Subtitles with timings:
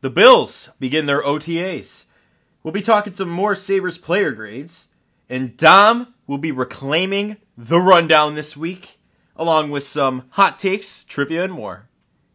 [0.00, 2.04] The Bills begin their OTAs.
[2.62, 4.88] We'll be talking some more Sabres player grades.
[5.28, 8.98] And Dom will be reclaiming the rundown this week,
[9.36, 11.88] along with some hot takes, trivia, and more.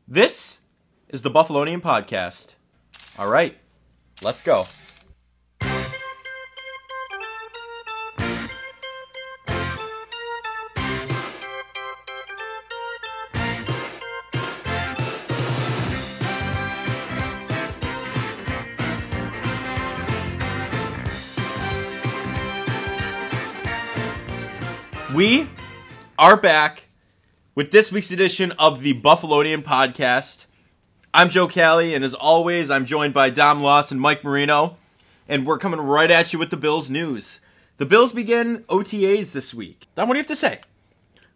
[0.08, 0.60] This
[1.08, 2.56] is the Buffalonian Podcast.
[3.18, 3.58] All right,
[4.22, 4.66] let's go.
[26.24, 26.88] Are back
[27.54, 30.46] with this week's edition of the Buffalonian Podcast.
[31.14, 34.78] I'm Joe Kelly, and as always, I'm joined by Dom Loss and Mike Marino,
[35.28, 37.42] and we're coming right at you with the Bills news.
[37.76, 39.88] The Bills begin OTAs this week.
[39.96, 40.62] Dom, what do you have to say?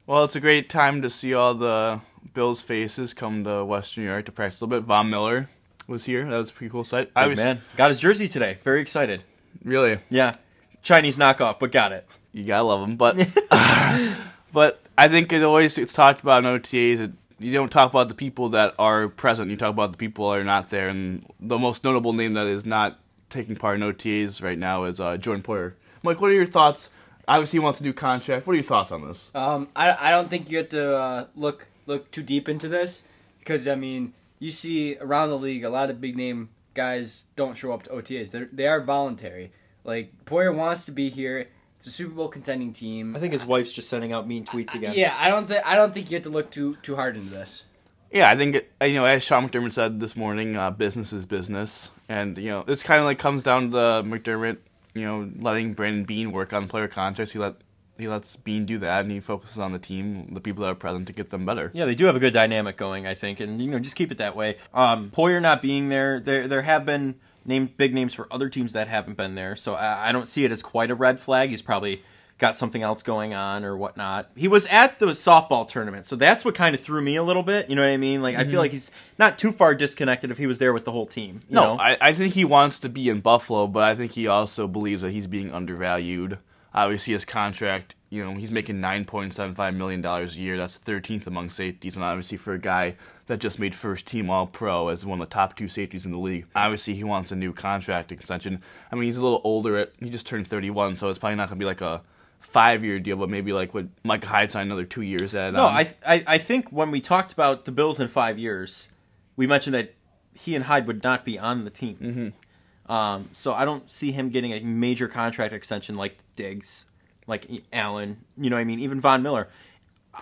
[0.06, 2.00] Well, it's a great time to see all the
[2.34, 4.88] Bills faces come to Western New York to practice a little bit.
[4.88, 5.50] Von Miller
[5.86, 6.24] was here.
[6.30, 7.12] That was a pretty cool sight.
[7.14, 8.58] I was man got his jersey today.
[8.64, 9.22] Very excited.
[9.66, 10.00] Really?
[10.10, 10.38] Yeah.
[10.82, 12.08] Chinese knockoff, but got it.
[12.32, 13.18] You gotta love him, but
[14.54, 17.00] but I think it always it's talked about in OTAs.
[17.00, 19.52] It, you don't talk about the people that are present.
[19.52, 20.90] You talk about the people that are not there.
[20.90, 25.00] And the most notable name that is not taking part in OTAs right now is
[25.00, 25.74] uh, Jordan Poyer.
[26.02, 26.90] Mike, what are your thoughts?
[27.28, 28.48] Obviously, he wants a new contract.
[28.48, 29.30] What are your thoughts on this?
[29.36, 33.04] Um, I, I don't think you have to uh, look look too deep into this
[33.40, 37.56] because I mean you see around the league a lot of big name guys don't
[37.56, 38.32] show up to OTAs.
[38.32, 39.52] They're, they are voluntary.
[39.84, 41.48] Like Poyer wants to be here.
[41.78, 43.16] It's a Super Bowl contending team.
[43.16, 44.94] I think his wife's just sending out mean tweets again.
[44.96, 47.30] Yeah, I don't think I don't think you have to look too too hard into
[47.30, 47.66] this.
[48.12, 51.26] Yeah, I think it, you know, as Sean McDermott said this morning, uh, business is
[51.26, 54.58] business, and you know, this kind of like comes down to the McDermott,
[54.94, 57.34] you know, letting Brandon Beane work on player contracts.
[57.34, 57.56] He let
[57.98, 60.76] he lets Beane do that, and he focuses on the team, the people that are
[60.76, 61.70] present, to get them better.
[61.74, 64.12] Yeah, they do have a good dynamic going, I think, and you know, just keep
[64.12, 64.58] it that way.
[64.74, 67.16] Um, Poyer not being there, there there have been
[67.48, 70.46] named big names for other teams that haven't been there, so I, I don't see
[70.46, 71.50] it as quite a red flag.
[71.50, 72.02] He's probably
[72.38, 74.30] got something else going on or whatnot.
[74.36, 77.44] He was at the softball tournament, so that's what kind of threw me a little
[77.44, 77.70] bit.
[77.70, 78.22] You know what I mean?
[78.22, 78.48] Like mm-hmm.
[78.48, 81.08] I feel like he's not too far disconnected if he was there with the whole
[81.08, 81.40] team.
[81.50, 84.68] no, I, I, think he wants to be in Buffalo, but I think he also
[84.68, 86.40] believes that he's being undervalued.
[86.74, 90.58] Obviously, his contract, you know, he's making nine point seven five million dollars a year.
[90.58, 92.96] That's thirteenth among safeties, and obviously for a guy
[93.28, 96.12] that just made first team All Pro as one of the top two safeties in
[96.12, 96.46] the league.
[96.56, 98.62] Obviously, he wants a new contract extension.
[98.92, 99.90] I mean, he's a little older.
[100.00, 102.02] he just turned 31, so it's probably not going to be like a
[102.40, 105.54] five year deal, but maybe like what Micah Hyde signed another two years at.
[105.54, 108.90] No, um, I, I I think when we talked about the Bills in five years,
[109.36, 109.94] we mentioned that
[110.34, 111.98] he and Hyde would not be on the team.
[112.02, 112.92] Mm-hmm.
[112.92, 116.86] Um, so I don't see him getting a major contract extension like Diggs,
[117.28, 118.18] like Allen.
[118.38, 119.48] You know, what I mean, even Von Miller.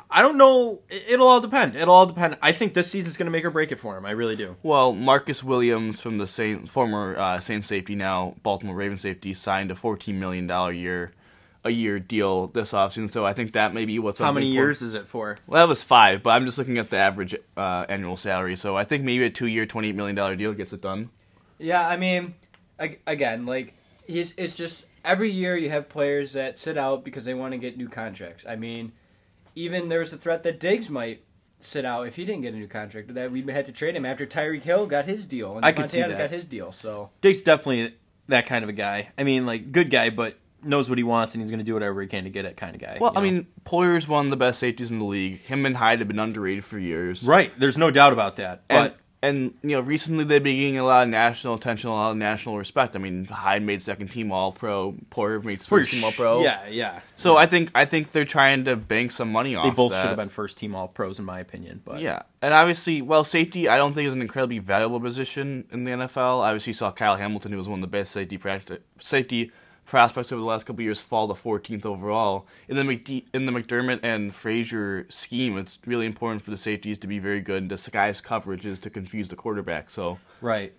[0.09, 0.81] I don't know.
[0.89, 1.75] It'll all depend.
[1.75, 2.37] It'll all depend.
[2.41, 4.05] I think this season's going to make or break it for him.
[4.05, 4.57] I really do.
[4.61, 9.71] Well, Marcus Williams from the Saint, former uh, Saints safety, now Baltimore Ravens safety, signed
[9.71, 11.13] a $14 million year
[11.63, 13.11] a year deal this offseason.
[13.11, 14.25] So I think that may be what's up.
[14.25, 15.35] how many years is it for?
[15.47, 18.55] Well, that was five, but I'm just looking at the average uh, annual salary.
[18.55, 21.09] So I think maybe a two-year, $28 million deal gets it done.
[21.57, 22.35] Yeah, I mean,
[22.79, 23.73] again, like
[24.05, 27.57] he's it's just every year you have players that sit out because they want to
[27.57, 28.45] get new contracts.
[28.47, 28.91] I mean
[29.55, 31.23] even there was a threat that Diggs might
[31.59, 33.13] sit out if he didn't get a new contract.
[33.13, 35.89] That we had to trade him after Tyreek Hill got his deal and I could
[35.89, 36.17] see that.
[36.17, 36.71] got his deal.
[36.71, 37.95] So Diggs definitely
[38.27, 39.09] that kind of a guy.
[39.17, 41.73] I mean, like good guy, but knows what he wants and he's going to do
[41.73, 42.97] whatever he can to get it kind of guy.
[42.99, 45.41] Well, I mean, Poyer's one of the best safeties in the league.
[45.41, 47.23] Him and Hyde have been underrated for years.
[47.23, 47.57] Right.
[47.59, 48.63] There's no doubt about that.
[48.69, 51.93] And, but and you know, recently they've been getting a lot of national attention, a
[51.93, 52.95] lot of national respect.
[52.95, 56.43] I mean, Hyde made second team All Pro, Poyer made first team All Pro.
[56.43, 56.99] Yeah, yeah.
[57.15, 57.39] So yeah.
[57.39, 59.65] I think I think they're trying to bank some money off.
[59.65, 60.01] They both that.
[60.01, 61.81] should have been first team All Pros in my opinion.
[61.83, 65.83] But yeah, and obviously, well, safety I don't think is an incredibly valuable position in
[65.83, 66.43] the NFL.
[66.43, 69.51] Obviously, you saw Kyle Hamilton, who was one of the best safety practice, safety
[69.85, 72.47] prospects over the last couple years fall to 14th overall.
[72.67, 76.97] In the McD- in the McDermott and Frazier scheme, it's really important for the safeties
[76.99, 79.89] to be very good and disguise coverages to confuse the quarterback.
[79.89, 80.73] So right.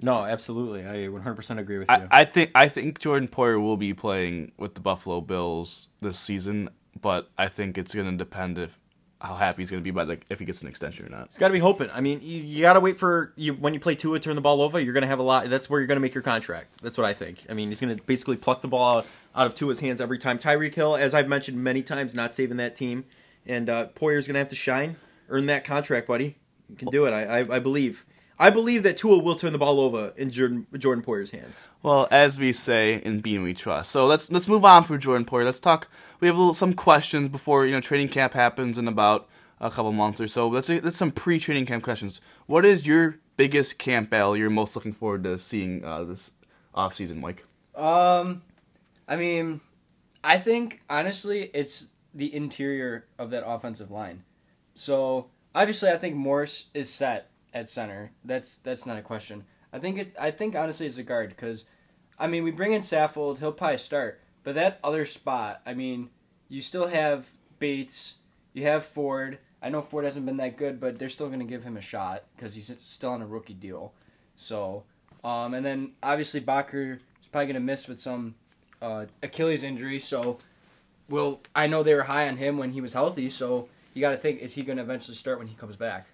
[0.00, 0.86] No, absolutely.
[0.86, 1.94] I 100% agree with you.
[1.94, 6.18] I, I think I think Jordan Poyer will be playing with the Buffalo Bills this
[6.18, 6.70] season,
[7.00, 8.78] but I think it's going to depend if
[9.22, 11.28] how happy he's going to be by the if he gets an extension or not.
[11.28, 11.88] He's got to be hoping.
[11.92, 14.34] I mean, you, you got to wait for you when you play Tua to turn
[14.34, 14.80] the ball over.
[14.80, 15.48] You're going to have a lot.
[15.48, 16.82] That's where you're going to make your contract.
[16.82, 17.46] That's what I think.
[17.48, 20.18] I mean, he's going to basically pluck the ball out, out of Tua's hands every
[20.18, 20.38] time.
[20.38, 23.04] Tyreek Hill, as I've mentioned many times, not saving that team,
[23.46, 24.96] and uh, Poyer's going to have to shine,
[25.28, 26.36] earn that contract, buddy.
[26.68, 27.12] You can do it.
[27.12, 28.04] I, I, I believe.
[28.42, 31.68] I believe that Tua will turn the ball over in Jordan, Jordan Poyer's hands.
[31.80, 33.92] Well, as we say in Beane We Trust.
[33.92, 35.44] So let's let's move on from Jordan Poyer.
[35.44, 35.86] Let's talk.
[36.18, 39.28] We have little, some questions before you know training camp happens in about
[39.60, 40.48] a couple months or so.
[40.48, 42.20] Let's let's some pre-training camp questions.
[42.46, 46.32] What is your biggest camp battle you're most looking forward to seeing uh, this
[46.74, 47.44] offseason, Mike?
[47.76, 48.42] Um,
[49.06, 49.60] I mean,
[50.24, 54.24] I think honestly, it's the interior of that offensive line.
[54.74, 58.12] So obviously, I think Morse is set at center.
[58.24, 59.44] That's that's not a question.
[59.72, 60.14] I think it.
[60.20, 61.66] I think honestly, it's a guard because,
[62.18, 63.38] I mean, we bring in Saffold.
[63.38, 65.60] He'll probably start, but that other spot.
[65.64, 66.10] I mean,
[66.48, 68.14] you still have Bates.
[68.52, 69.38] You have Ford.
[69.62, 71.80] I know Ford hasn't been that good, but they're still going to give him a
[71.80, 73.92] shot because he's still on a rookie deal.
[74.34, 74.82] So,
[75.22, 78.34] um, and then obviously Boettger is probably going to miss with some
[78.82, 80.00] uh, Achilles injury.
[80.00, 80.38] So,
[81.08, 83.30] well, I know they were high on him when he was healthy.
[83.30, 86.08] So you got to think, is he going to eventually start when he comes back?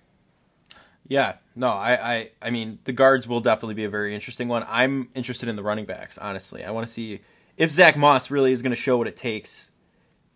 [1.09, 4.65] Yeah, no, I, I, I mean, the guards will definitely be a very interesting one.
[4.69, 6.65] I'm interested in the running backs, honestly.
[6.65, 7.21] I want to see
[7.57, 9.71] if Zach Moss really is going to show what it takes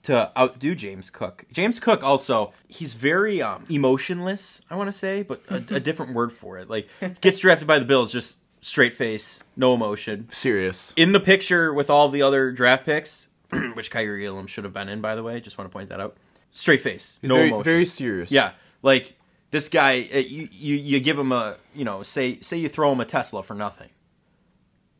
[0.04, 1.44] to outdo James Cook.
[1.52, 6.14] James Cook also, he's very um, emotionless, I want to say, but a, a different
[6.14, 6.68] word for it.
[6.68, 6.88] Like,
[7.20, 10.28] gets drafted by the Bills, just straight face, no emotion.
[10.30, 10.92] Serious.
[10.96, 13.28] In the picture with all the other draft picks,
[13.74, 15.40] which Kaiir Elam should have been in, by the way.
[15.40, 16.16] Just want to point that out.
[16.50, 17.64] Straight face, no very, emotion.
[17.64, 18.30] Very serious.
[18.30, 18.52] Yeah,
[18.82, 19.14] like
[19.52, 22.90] this guy, uh, you, you you give him a you know say say you throw
[22.90, 23.90] him a Tesla for nothing.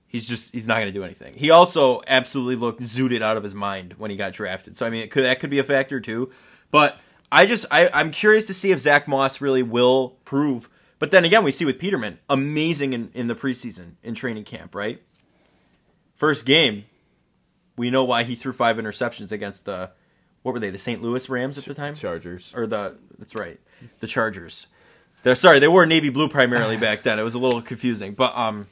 [0.07, 1.35] He's just he's not going to do anything.
[1.35, 4.77] He also absolutely looked zooted out of his mind when he got drafted.
[4.77, 6.31] So I mean, could that could be a factor too.
[6.71, 6.99] But
[7.33, 10.69] I just I, I'm curious to see if Zach Moss really will prove.
[10.99, 14.75] But then again, we see with Peterman, amazing in, in the preseason in training camp,
[14.75, 15.03] right?
[16.15, 16.85] First game,
[17.77, 19.91] we know why he threw five interceptions against the
[20.43, 21.01] what were they the St.
[21.03, 22.53] Louis Rams at the time Chargers.
[22.55, 23.59] or the that's right
[24.01, 24.67] the Chargers.
[25.23, 27.19] They're sorry they wore navy blue primarily back then.
[27.19, 28.65] It was a little confusing, but um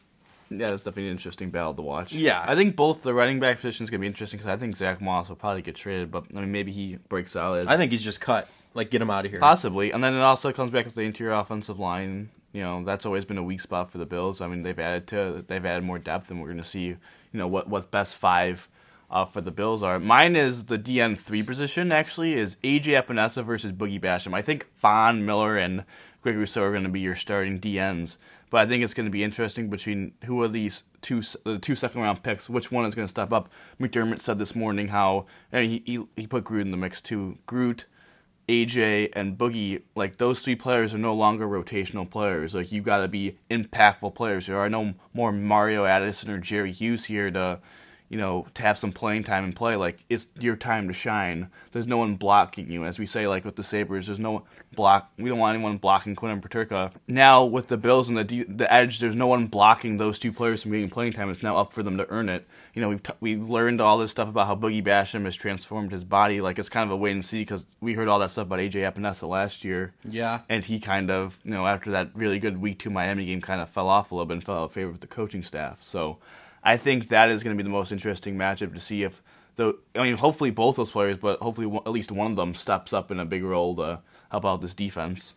[0.50, 2.12] Yeah, that's definitely an interesting battle to watch.
[2.12, 2.44] Yeah.
[2.46, 5.28] I think both the running back positions gonna be interesting because I think Zach Moss
[5.28, 8.02] will probably get traded, but I mean maybe he breaks out as I think he's
[8.02, 8.48] just cut.
[8.74, 9.40] Like get him out of here.
[9.40, 12.30] possibly, and then it also comes back with the interior offensive line.
[12.52, 14.40] You know that's always been a weak spot for the Bills.
[14.40, 16.98] I mean they've added to they've added more depth, and we're gonna see you
[17.32, 18.68] know what what best five.
[19.10, 23.44] Uh, for the Bills are mine is the DN three position actually is AJ Epenesa
[23.44, 24.34] versus Boogie Basham.
[24.34, 25.84] I think Von Miller and
[26.22, 28.18] Greg Rousseau are going to be your starting DNs,
[28.50, 31.74] but I think it's going to be interesting between who are these two the two
[31.74, 32.48] second round picks.
[32.48, 33.48] Which one is going to step up?
[33.80, 37.38] McDermott said this morning how and he, he he put Groot in the mix too.
[37.46, 37.86] Groot,
[38.48, 42.54] AJ, and Boogie, like those three players are no longer rotational players.
[42.54, 44.46] Like you got to be impactful players.
[44.46, 47.60] There are no more Mario Addison or Jerry Hughes here to,
[48.10, 49.76] you know, to have some playing time and play.
[49.76, 51.48] Like it's your time to shine.
[51.70, 54.06] There's no one blocking you, as we say, like with the Sabres.
[54.06, 54.42] There's no
[54.74, 55.12] block.
[55.16, 56.92] We don't want anyone blocking Quinn and Peterka.
[57.06, 60.32] Now with the Bills and the D- the Edge, there's no one blocking those two
[60.32, 61.30] players from getting playing time.
[61.30, 62.48] It's now up for them to earn it.
[62.74, 65.92] You know, we've t- we've learned all this stuff about how Boogie Basham has transformed
[65.92, 66.40] his body.
[66.40, 68.58] Like it's kind of a wait and see because we heard all that stuff about
[68.58, 69.94] AJ Epenesa last year.
[70.04, 70.40] Yeah.
[70.48, 73.60] And he kind of, you know, after that really good week two Miami game, kind
[73.60, 75.80] of fell off a little bit and fell out of favor with the coaching staff.
[75.80, 76.18] So
[76.62, 79.22] I think that is going to be the most interesting matchup to see if
[79.56, 79.78] the.
[79.94, 83.10] I mean, hopefully both those players, but hopefully at least one of them steps up
[83.10, 85.34] in a big role to help out this defense.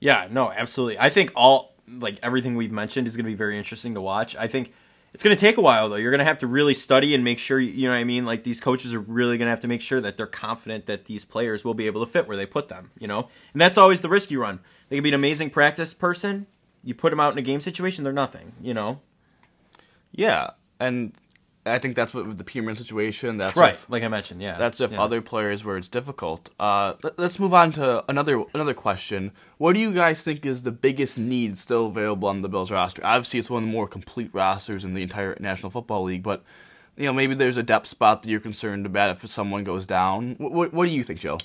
[0.00, 0.98] Yeah, no, absolutely.
[0.98, 4.34] I think all like everything we've mentioned is going to be very interesting to watch.
[4.36, 4.72] I think
[5.12, 5.96] it's going to take a while though.
[5.96, 8.24] You're going to have to really study and make sure you know what I mean.
[8.24, 11.06] Like these coaches are really going to have to make sure that they're confident that
[11.06, 12.90] these players will be able to fit where they put them.
[12.98, 14.60] You know, and that's always the risk you run.
[14.88, 16.46] They can be an amazing practice person.
[16.82, 18.52] You put them out in a game situation, they're nothing.
[18.60, 19.00] You know,
[20.12, 21.12] Yeah, and
[21.66, 23.36] I think that's what with the Peterman situation.
[23.36, 23.74] That's right?
[23.74, 24.56] if- like I mentioned, yeah.
[24.58, 25.02] That's if Yeah.
[25.02, 26.50] other players where it's difficult.
[26.58, 29.32] Uh, let, us move on to another another question.
[29.58, 33.02] What do you guys think is the biggest need still available on the Bills roster?
[33.04, 36.42] Obviously, it's one of the more complete rosters in the entire National Football League, but
[36.96, 40.34] you know maybe there's a depth spot that you're concerned about if someone goes down.
[40.38, 41.38] What, what, what do you think, Joe?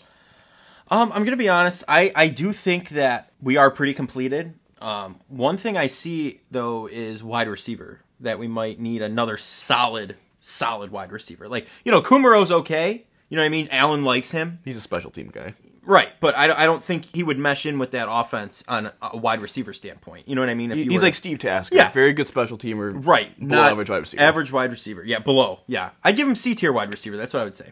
[0.89, 1.84] Um, I'm gonna be honest.
[1.88, 4.53] I I do think that we are pretty completed.
[4.81, 10.15] Um, one thing I see though is wide receiver that we might need another solid,
[10.39, 11.48] solid wide receiver.
[11.48, 13.05] Like you know, Kumerow's okay.
[13.29, 13.67] You know what I mean?
[13.72, 15.55] Allen likes him, He's a special team guy.
[15.84, 16.10] right?
[16.22, 19.41] But I, I don't think he would mesh in with that offense on a wide
[19.41, 20.27] receiver standpoint.
[20.27, 20.72] You know what I mean?
[20.72, 21.75] If He's were- like Steve Tasker.
[21.75, 21.91] Yeah.
[21.91, 22.93] very good special teamer.
[23.05, 24.22] right, below not average wide receiver.
[24.22, 25.89] Average wide receiver, yeah, below, yeah.
[26.03, 27.17] I'd give him C tier wide receiver.
[27.17, 27.72] That's what I would say.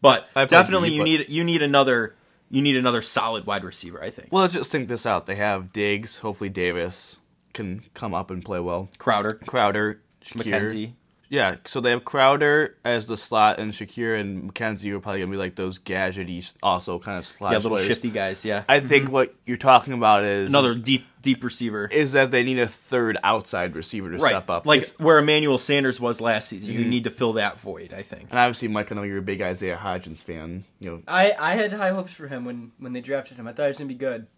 [0.00, 2.14] But definitely, you but- need you need another
[2.50, 4.02] you need another solid wide receiver.
[4.02, 5.26] I think Well, let's just think this out.
[5.26, 6.20] They have Diggs.
[6.20, 7.16] Hopefully, Davis
[7.56, 8.88] can come up and play well.
[8.98, 10.92] Crowder, Crowder, Shakir, McKenzie.
[11.28, 15.32] Yeah, so they have Crowder as the slot, and Shakir and McKenzie are probably gonna
[15.32, 17.52] be like those gadgety, also kind of slot.
[17.52, 17.86] Yeah, little players.
[17.88, 18.44] shifty guys.
[18.44, 21.88] Yeah, I think what you're talking about is another deep deep receiver.
[21.90, 24.64] is that they need a third outside receiver to right, step up.
[24.66, 26.68] like It's- where Emmanuel Sanders was last season.
[26.70, 26.78] Mm-hmm.
[26.78, 27.92] You need to fill that void.
[27.92, 28.28] I think.
[28.30, 30.62] and obviously, Mike, I know you're a big Isaiah Hodgins fan.
[30.78, 33.48] You know, I, I had high hopes for him when, when they drafted him.
[33.48, 34.28] I thought he was gonna be good.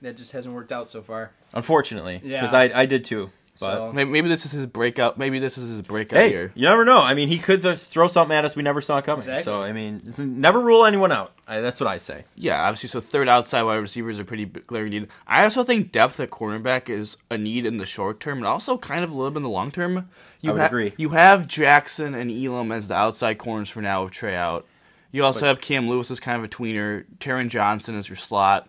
[0.00, 1.32] That just hasn't worked out so far.
[1.52, 2.40] Unfortunately, Yeah.
[2.40, 3.30] because I I did too.
[3.60, 5.18] But So maybe, maybe this is his breakout.
[5.18, 6.52] Maybe this is his breakout hey, year.
[6.54, 6.98] you never know.
[7.00, 9.20] I mean, he could th- throw something at us we never saw coming.
[9.20, 9.42] Exactly.
[9.42, 11.32] So I mean, never rule anyone out.
[11.46, 12.24] I, that's what I say.
[12.36, 15.08] Yeah, obviously, so third outside wide receivers are pretty glaring need.
[15.26, 18.78] I also think depth at cornerback is a need in the short term, and also
[18.78, 20.08] kind of a little bit in the long term.
[20.40, 20.92] You I would ha- agree.
[20.96, 24.66] You have Jackson and Elam as the outside corners for now with Trey out.
[25.10, 27.06] You also But- have Cam Lewis as kind of a tweener.
[27.18, 28.68] Taron Johnson as your slot.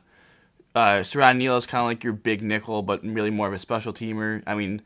[0.76, 3.58] Uh, Siran Neal is kind of like your big nickel, but really more of a
[3.60, 4.44] special teamer.
[4.46, 4.82] I mean,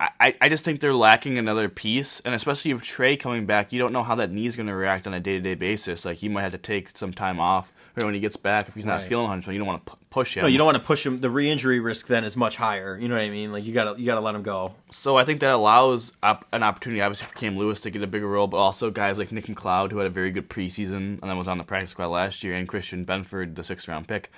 [0.00, 3.78] I, I just think they're lacking another piece, and especially with Trey coming back, you
[3.78, 6.06] don't know how that knee's going to react on a day to day basis.
[6.06, 8.74] Like he might have to take some time off, or when he gets back, if
[8.74, 9.08] he's not Right.
[9.10, 10.42] feeling 100, you don't want to push him.
[10.42, 11.20] No, you don't want to push him.
[11.20, 12.96] The re-injury risk then is much higher.
[12.98, 13.52] You know what I mean?
[13.52, 14.74] Like you gotta you gotta let him go.
[14.90, 18.06] So I think that allows op- an opportunity, obviously, for Cam Lewis to get a
[18.06, 21.22] bigger role, but also guys like Nick McCloud, who had a very good preseason and
[21.24, 24.30] then was on the practice squad last year, and Christian Benford, the sixth round pick.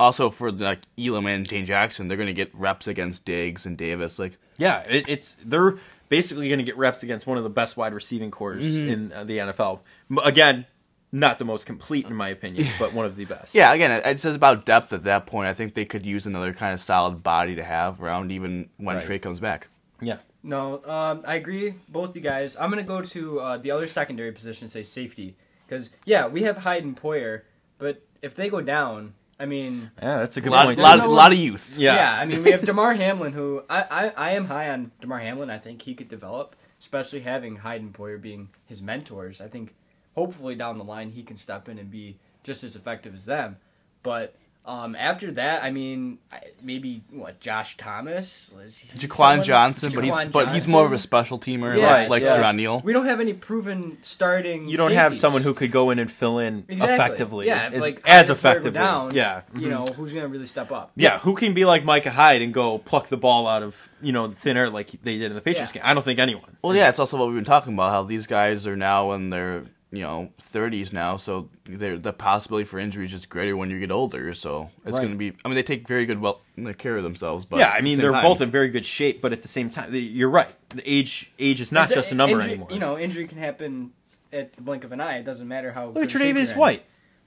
[0.00, 3.76] Also for like Elam and Dane Jackson, they're going to get reps against Diggs and
[3.76, 4.18] Davis.
[4.18, 5.76] Like Yeah, it, it's they're
[6.08, 8.88] basically going to get reps against one of the best wide receiving cores Mm-hmm.
[8.88, 9.80] in uh, the NFL.
[10.24, 10.66] Again,
[11.12, 13.54] not the most complete in my opinion, but one of the best.
[13.54, 15.48] Yeah, again, it- it's just about depth at that point.
[15.48, 18.96] I think they could use another kind of solid body to have around even when
[18.96, 19.04] Right.
[19.04, 19.68] Trey comes back.
[20.00, 20.18] yeah.
[20.42, 22.56] No, um, I agree, both you guys.
[22.58, 25.36] I'm gonna go to uh, the other secondary position, say safety,
[25.68, 27.42] because yeah, we have Hyde and Poyer,
[27.76, 30.78] but if they go down, I mean, Yeah, that's a A good lot, point.
[30.78, 30.98] lot.
[30.98, 31.74] No- lot of youth.
[31.78, 31.94] Yeah.
[31.94, 35.18] yeah, I mean, we have Damar Hamlin, who I, I, I am high on Damar
[35.20, 35.48] Hamlin.
[35.50, 39.40] I think he could develop, especially having Hyde and Poyer being his mentors.
[39.40, 39.74] I think
[40.14, 43.56] hopefully down the line he can step in and be just as effective as them.
[44.02, 44.34] But
[44.66, 46.18] um, after that, I mean,
[46.62, 49.42] maybe what Josh Thomas, is he Jaquan someone?
[49.42, 52.36] Johnson, but he's Jaquan but he's more of a special teamer, Yeah, like, like yeah.
[52.36, 52.80] Siran Neal.
[52.84, 54.68] We don't have any proven starting.
[54.68, 56.94] You don't have someone who could go in and fill in Exactly.
[56.94, 57.46] effectively.
[57.46, 58.70] Yeah, as, like, as Hyde and Poyer go effectively.
[58.72, 59.42] down, yeah.
[59.54, 59.70] You Mhm.
[59.70, 60.92] know who's gonna really step up?
[60.94, 64.12] Yeah, who can be like Micah Hyde and go pluck the ball out of you
[64.12, 65.82] know the thin air like they did in the Patriots Yeah.
[65.82, 65.90] game?
[65.90, 66.56] I don't think anyone.
[66.62, 67.90] Well, yeah, it's also what we've been talking about.
[67.92, 72.64] How these guys are now in their you know 30s now, so they're, the possibility
[72.64, 74.32] for injury is just greater when you get older.
[74.34, 75.00] So it's Right.
[75.02, 75.32] going to be.
[75.44, 76.40] I mean, they take very good well
[76.78, 77.44] care of themselves.
[77.44, 79.48] But yeah, I mean same they're time- both in very good shape, but at the
[79.48, 80.50] same time, you're right.
[80.70, 82.68] The age age is not But just a number injury- anymore.
[82.70, 83.92] You know, injury can happen
[84.32, 85.18] at the blink of an eye.
[85.18, 85.86] It doesn't matter how.
[85.86, 86.58] look good at a shape Tre'Davious you're.
[86.58, 86.84] White.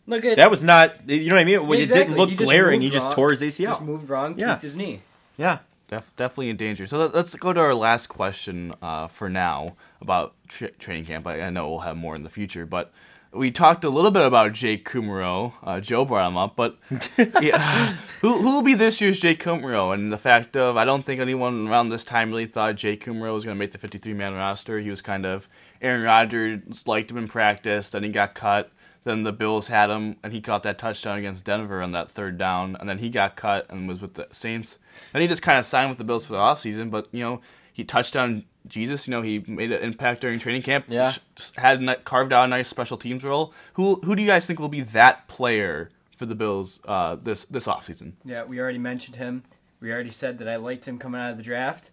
[0.07, 1.09] Look at That was not.
[1.09, 1.55] You know what I mean?
[1.55, 2.03] It Exactly.
[2.05, 2.81] didn't look He glaring.
[2.81, 3.13] He just wrong.
[3.13, 3.69] tore his ACL.
[3.71, 4.47] Just moved wrong, Yeah.
[4.47, 5.01] tweaked his knee.
[5.37, 5.59] yeah.
[5.89, 6.87] Def- definitely in danger.
[6.87, 11.25] So let, us go to our last question uh, for now about tra- training camp.
[11.25, 12.93] I, I know we'll have more in the future, but
[13.31, 15.53] we talked a little bit about Jake Kumerow.
[15.63, 16.77] Uh, Joe brought him up, but
[17.41, 19.93] yeah, who who will be this year's Jake Kumerow?
[19.93, 23.33] And the fact of I don't think anyone around this time really thought Jake Kumerow
[23.33, 24.79] was going to make the 53 man roster.
[24.79, 25.49] He was kind of
[25.81, 28.71] Aaron Rodgers liked him in practice, then he got cut.
[29.05, 32.37] Then the Bills had him, and he caught that touchdown against Denver on that third
[32.37, 34.79] down, and then he got cut and was with the Saints.
[35.11, 37.41] Then he just kind of signed with the Bills for the offseason, but, you know,
[37.73, 39.07] he touched touchdown Jesus.
[39.07, 40.85] You know, he made an impact during training camp.
[40.87, 41.11] Yeah.
[41.55, 43.53] Had carved out a nice special teams role.
[43.73, 47.45] Who who do you guys think will be that player for the Bills uh, this
[47.45, 48.13] this offseason?
[48.23, 49.43] Yeah, we already mentioned him.
[49.79, 51.91] We already said that I liked him coming out of the draft.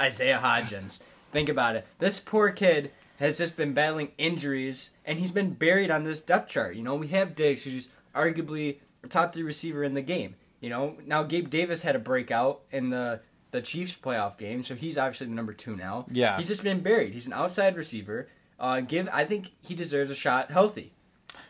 [0.00, 1.00] Isaiah Hodgins.
[1.32, 1.86] Think about it.
[1.98, 6.50] This poor kid has just been battling injuries, and he's been buried on this depth
[6.50, 6.76] chart.
[6.76, 10.36] You know, we have Diggs, who's arguably a top three receiver in the game.
[10.60, 13.20] You know, now Gabe Davis had a breakout in the
[13.52, 16.06] the Chiefs playoff game, so he's obviously the number two now.
[16.10, 16.36] Yeah.
[16.38, 17.12] he's just been buried.
[17.12, 18.28] He's an outside receiver.
[18.58, 20.92] Uh, give, I think he deserves a shot, healthy.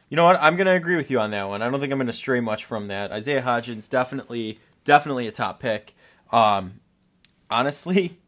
[0.09, 0.39] You know what?
[0.43, 1.63] I'm going to agree with you on that one.
[1.63, 3.13] I don't think I'm going to stray much from that.
[3.13, 5.95] Isaiah Hodgins definitely, definitely a top pick.
[6.31, 6.81] Um,
[7.51, 8.19] honestly,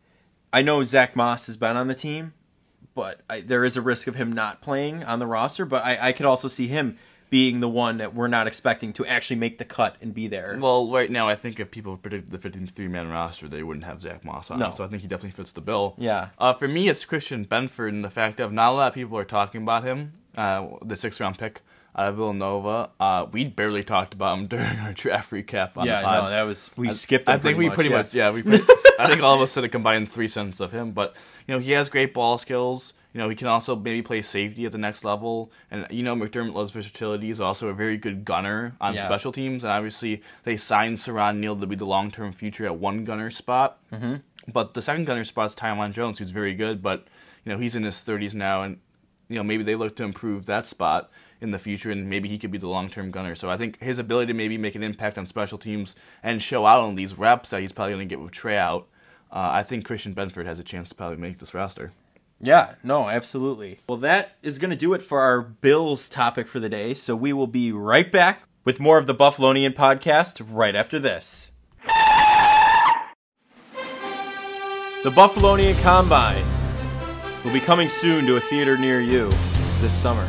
[0.53, 2.33] I know Zach Moss has been on the team,
[2.95, 5.65] but I, there is a risk of him not playing on the roster.
[5.65, 6.97] But I, I could also see him
[7.35, 10.57] being the one that we're not expecting to actually make the cut and be there.
[10.61, 14.01] Well, right now, I think if people predicted the 53 man roster, they wouldn't have
[14.01, 14.61] Zach Moss on.
[14.61, 14.71] No.
[14.71, 15.97] So I think he definitely fits the bill.
[15.99, 16.29] Yeah.
[16.39, 19.19] Uh, for me, it's Christian Benford and the fact of not a lot of people
[19.19, 21.63] are talking about him, uh, the sixth round pick
[21.97, 22.91] out of Villanova.
[23.01, 26.23] Uh, we barely talked about him during our draft recap on yeah, the pod.
[26.23, 27.29] no, that was we I- skipped.
[27.29, 27.97] I think we pretty yeah.
[27.97, 28.45] much, yeah, we.
[28.45, 28.63] Pretty,
[29.01, 31.17] I think all of us said a combined three sentences of him, but
[31.49, 32.93] you know he has great ball skills.
[33.15, 36.17] You know he can also maybe play safety at the next level, and you know
[36.17, 37.29] McDermott loves versatility.
[37.29, 39.05] He's also a very good gunner on Yeah.
[39.05, 42.77] special teams, and obviously they signed Siran Neal to be the long term future at
[42.77, 43.79] one gunner spot.
[43.93, 44.17] Mm-hmm.
[44.53, 47.07] But the second gunner spot's Taiwan Jones, who's very good, but
[47.45, 48.79] you know he's in his 30s now, and
[49.29, 51.09] you know maybe they look to improve that spot
[51.41, 53.37] in the future, and maybe he could be the long term gunner.
[53.37, 56.67] So I think his ability to maybe make an impact on special teams and show
[56.67, 58.89] out on these reps that he's probably going to get with Trey out.
[59.31, 61.93] Uh, I think Christian Benford has a chance to probably make this roster.
[62.41, 63.81] Yeah, no, absolutely.
[63.89, 66.95] Well, that is going to do it for our Bills topic for the day.
[66.95, 71.53] So we will be right back with more of the Buffalonian podcast right after this.
[75.03, 76.45] The Buffalonian Combine
[77.45, 79.29] will be coming soon to a theater near you
[79.81, 80.27] this summer.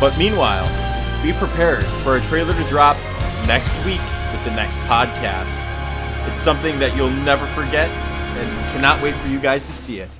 [0.00, 0.66] But meanwhile,
[1.22, 2.96] be prepared for a trailer to drop
[3.46, 4.00] next week
[4.32, 5.70] with the next podcast.
[6.28, 10.18] It's something that you'll never forget and cannot wait for you guys to see it.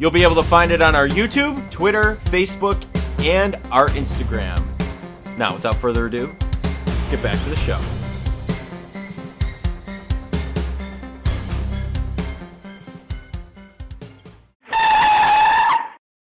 [0.00, 2.80] You'll be able to find it on our YouTube, Twitter, Facebook,
[3.18, 4.64] and our Instagram.
[5.36, 6.36] Now, without further ado,
[6.86, 7.80] let's get back to the show.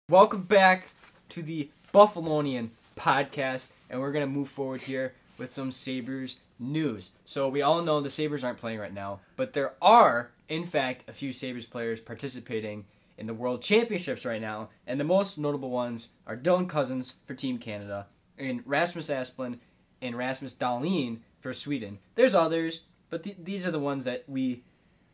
[0.08, 0.90] Welcome back
[1.30, 7.10] to the Buffalonian podcast, and we're gonna move forward here with some Sabres news.
[7.24, 11.08] So we all know the Sabres aren't playing right now, but there are, in fact,
[11.08, 12.84] a few Sabres players participating
[13.18, 17.34] in the World Championships right now, and the most notable ones are Dylan Cozens for
[17.34, 18.06] Team Canada,
[18.38, 19.58] and Rasmus Asplund
[20.00, 21.98] and Rasmus Dahlin for Sweden.
[22.14, 24.62] There's others, but th- these are the ones that we,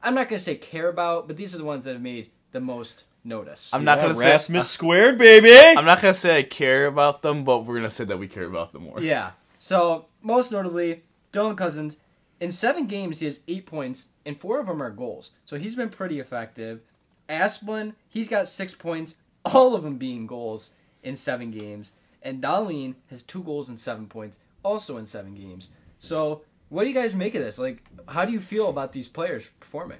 [0.03, 2.61] I'm not gonna say care about, but these are the ones that have made the
[2.61, 3.71] most notice.
[3.73, 5.55] I'm not Yeah, gonna say Rasmus squared, baby.
[5.79, 8.45] I'm not gonna say I care about them, but we're gonna say that we care
[8.45, 9.01] about them more.
[9.01, 9.31] Yeah.
[9.59, 11.99] So most notably, Dylan Cozens.
[12.41, 15.31] In seven games, he has eight points, and four of them are goals.
[15.47, 16.81] So he's been pretty effective.
[17.29, 20.71] Asplund, he's got six points, all of them being goals
[21.03, 21.93] in seven games.
[22.23, 25.71] And Dahlin has two goals and seven points, also in seven games.
[25.99, 27.59] So what do you guys make of this?
[27.59, 29.99] Like, how do you feel about these players performing?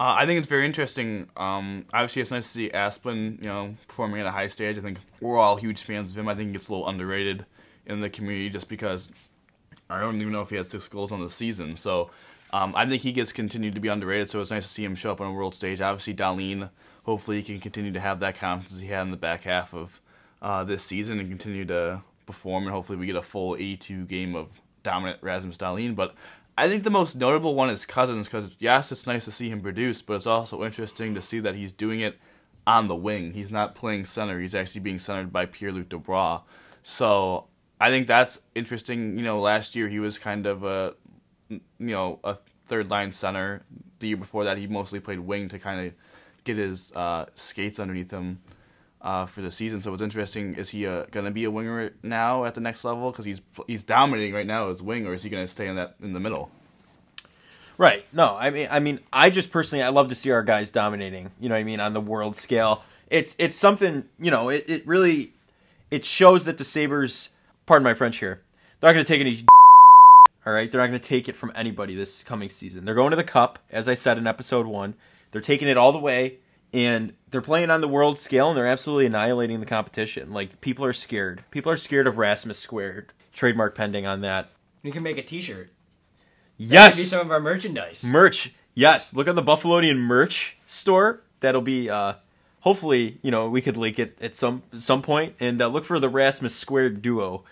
[0.00, 1.28] Uh, I think it's very interesting.
[1.36, 4.76] Um, obviously, it's nice to see Aspen, you know, performing at a high stage.
[4.76, 6.28] I think we're all huge fans of him.
[6.28, 7.46] I think he gets a little underrated
[7.86, 9.10] in the community just because
[9.88, 11.76] I don't even know if he had six goals on the season.
[11.76, 12.10] So
[12.52, 14.28] um, I think he gets continued to be underrated.
[14.28, 15.80] So it's nice to see him show up on a world stage.
[15.80, 16.70] Obviously, Dahlin,
[17.04, 20.00] hopefully, he can continue to have that confidence he had in the back half of
[20.42, 22.64] uh, this season and continue to perform.
[22.64, 25.96] And hopefully, we get a full 82 game of dominant Rasmus Dahlin.
[25.96, 26.14] But
[26.56, 29.62] I think the most notable one is Cozens because yes, it's nice to see him
[29.62, 32.18] produce, but it's also interesting to see that he's doing it
[32.66, 33.32] on the wing.
[33.32, 36.42] He's not playing center; he's actually being centered by Pierre Luc Dubois.
[36.82, 37.46] So
[37.80, 39.16] I think that's interesting.
[39.16, 40.94] You know, last year he was kind of a
[41.78, 42.36] you know a
[42.66, 43.62] third line center.
[43.98, 45.94] The year before that, he mostly played wing to kind of
[46.44, 48.40] get his uh, skates underneath him.
[49.00, 51.90] Uh, for the season, so what's interesting is he uh, going to be a winger
[52.04, 55.24] now at the next level because he's he's dominating right now as wing, or is
[55.24, 56.52] he going to stay in that in the middle?
[57.78, 58.06] Right.
[58.12, 61.32] No, I mean, I mean, I just personally, I love to see our guys dominating.
[61.40, 64.04] You know, I mean, on the world scale, it's it's something.
[64.20, 65.32] You know, it, it really
[65.90, 67.30] it shows that the Sabres,
[67.66, 68.42] pardon my French here,
[68.80, 69.44] they're not going to take any.
[70.44, 72.84] All right, they're not going to take it from anybody this coming season.
[72.84, 74.94] They're going to the cup, as I said in episode one.
[75.30, 76.38] They're taking it all the way,
[76.72, 80.32] and they're playing on the world scale, and they're absolutely annihilating the competition.
[80.32, 81.44] Like people are scared.
[81.50, 83.12] People are scared of Rasmus squared.
[83.32, 84.50] Trademark pending on that.
[84.82, 85.70] You can make a T-shirt.
[86.58, 88.04] Yes, Maybe some of our merchandise.
[88.04, 92.14] merch yes look on the buffalonian merch store that'll be uh
[92.60, 95.98] hopefully you know we could link it at some some point and uh, look for
[95.98, 97.42] the rasmus squared duo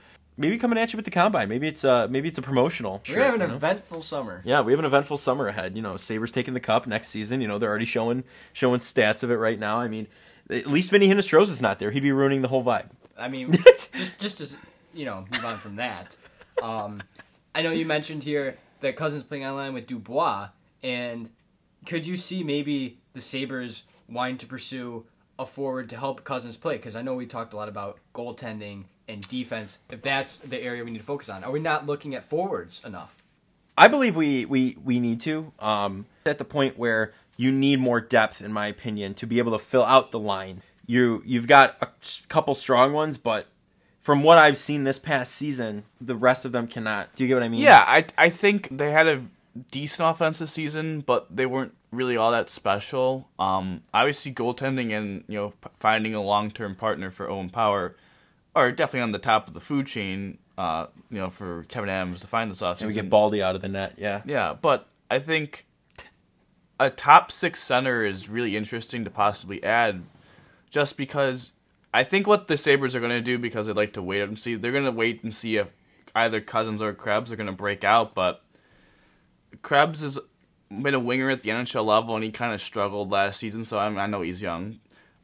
[0.41, 3.15] maybe coming at you with the combine maybe it's uh maybe it's a promotional We're
[3.15, 3.57] shirt, having you an know?
[3.57, 4.43] eventful summer.
[4.45, 7.41] yeah we have an eventful summer ahead you know sabres taking the cup next season
[7.41, 10.07] you know they're already showing showing stats of it right now i mean
[10.51, 13.53] at least Vinnie Hinostroza is not there he'd be ruining the whole vibe I mean,
[13.93, 14.57] just just to
[14.95, 16.17] you know move on from that.
[16.63, 17.03] Um,
[17.55, 20.49] I know you mentioned here that Cozens playing online with Dubois,
[20.83, 21.29] and
[21.85, 25.05] could you see maybe the Sabres wanting to pursue
[25.39, 26.77] a forward to help Cozens play?
[26.77, 29.81] Because I know we talked a lot about goaltending and defense.
[29.91, 32.83] If that's the area we need to focus on, are we not looking at forwards
[32.85, 33.23] enough?
[33.77, 35.53] I believe we we we need to.
[35.59, 39.53] Um, at the point where you need more depth, in my opinion, to be able
[39.53, 40.63] to fill out the line.
[40.87, 41.89] You you've got a
[42.29, 43.47] couple strong ones, but
[44.03, 47.15] from what I've seen this past season, the rest of them cannot.
[47.15, 47.61] Do you get what I mean?
[47.61, 49.25] Yeah, I I think they had a
[49.71, 53.29] decent offensive season, but they weren't really all that special.
[53.39, 57.97] Um, obviously, goaltending and you know finding a long term partner for Owen Power
[58.55, 60.39] are definitely on the top of the food chain.
[60.59, 62.81] Uh, you know, for Kevyn Adams to find this offseason.
[62.81, 63.95] And we get Baldy out of the net.
[63.97, 64.21] Yeah.
[64.27, 65.67] Yeah, but I think
[66.79, 70.03] a top six center is really interesting to possibly add,
[70.69, 71.53] just because
[71.95, 74.39] I think what the Sabres are going to do because they like to wait and
[74.39, 74.55] see.
[74.55, 75.69] They're going to wait and see if
[76.15, 78.43] either Cozens or Krebs are going to break out, but
[79.63, 80.19] Krebs has
[80.71, 83.65] been a winger at the NHL level and he kind of struggled last season.
[83.65, 84.79] So I, mean, I know he's young.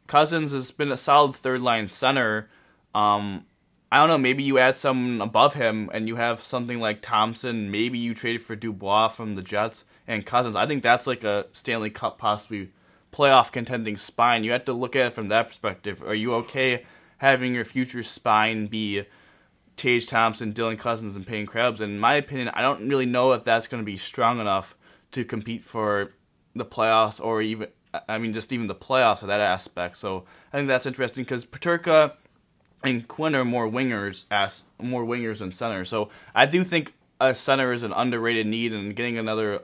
[0.07, 2.49] Cousins has been a solid third line center.
[2.97, 3.45] Um,
[3.93, 4.19] I don't know.
[4.19, 7.71] Maybe you add someone above him, and you have something like Thompson.
[7.71, 10.57] Maybe you trade for Dubois from the Jets and Cozens.
[10.57, 12.71] I think that's like a Stanley Cup possibly
[13.13, 14.45] playoff contending spine.
[14.45, 16.03] You have to look at it from that perspective.
[16.03, 16.85] Are you okay
[17.19, 19.05] having your future spine be
[19.77, 21.83] Tage Thompson, Dylan Cozens, and Peyton Krebs?
[21.83, 24.75] And in my opinion, I don't really know if that's going to be strong enough
[25.13, 26.13] to compete for
[26.55, 27.69] the playoffs or even,
[28.09, 29.99] I mean, just even the playoffs of that aspect.
[29.99, 32.15] So I think that's interesting because Peterka
[32.83, 35.89] and Quinn are more wingers as more wingers than centers.
[35.89, 39.63] So I do think a center is an underrated need, and getting another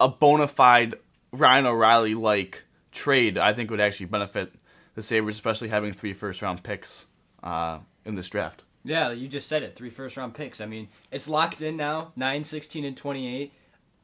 [0.00, 0.96] a bona fide
[1.32, 4.52] Ryan O'Reilly like trade, I think would actually benefit
[4.94, 7.06] the Sabres, especially having three first round picks
[7.42, 8.62] uh, in this draft.
[8.84, 9.74] Yeah, you just said it.
[9.74, 10.60] Three first round picks.
[10.60, 13.52] I mean, it's locked in now 9, 16, and 28.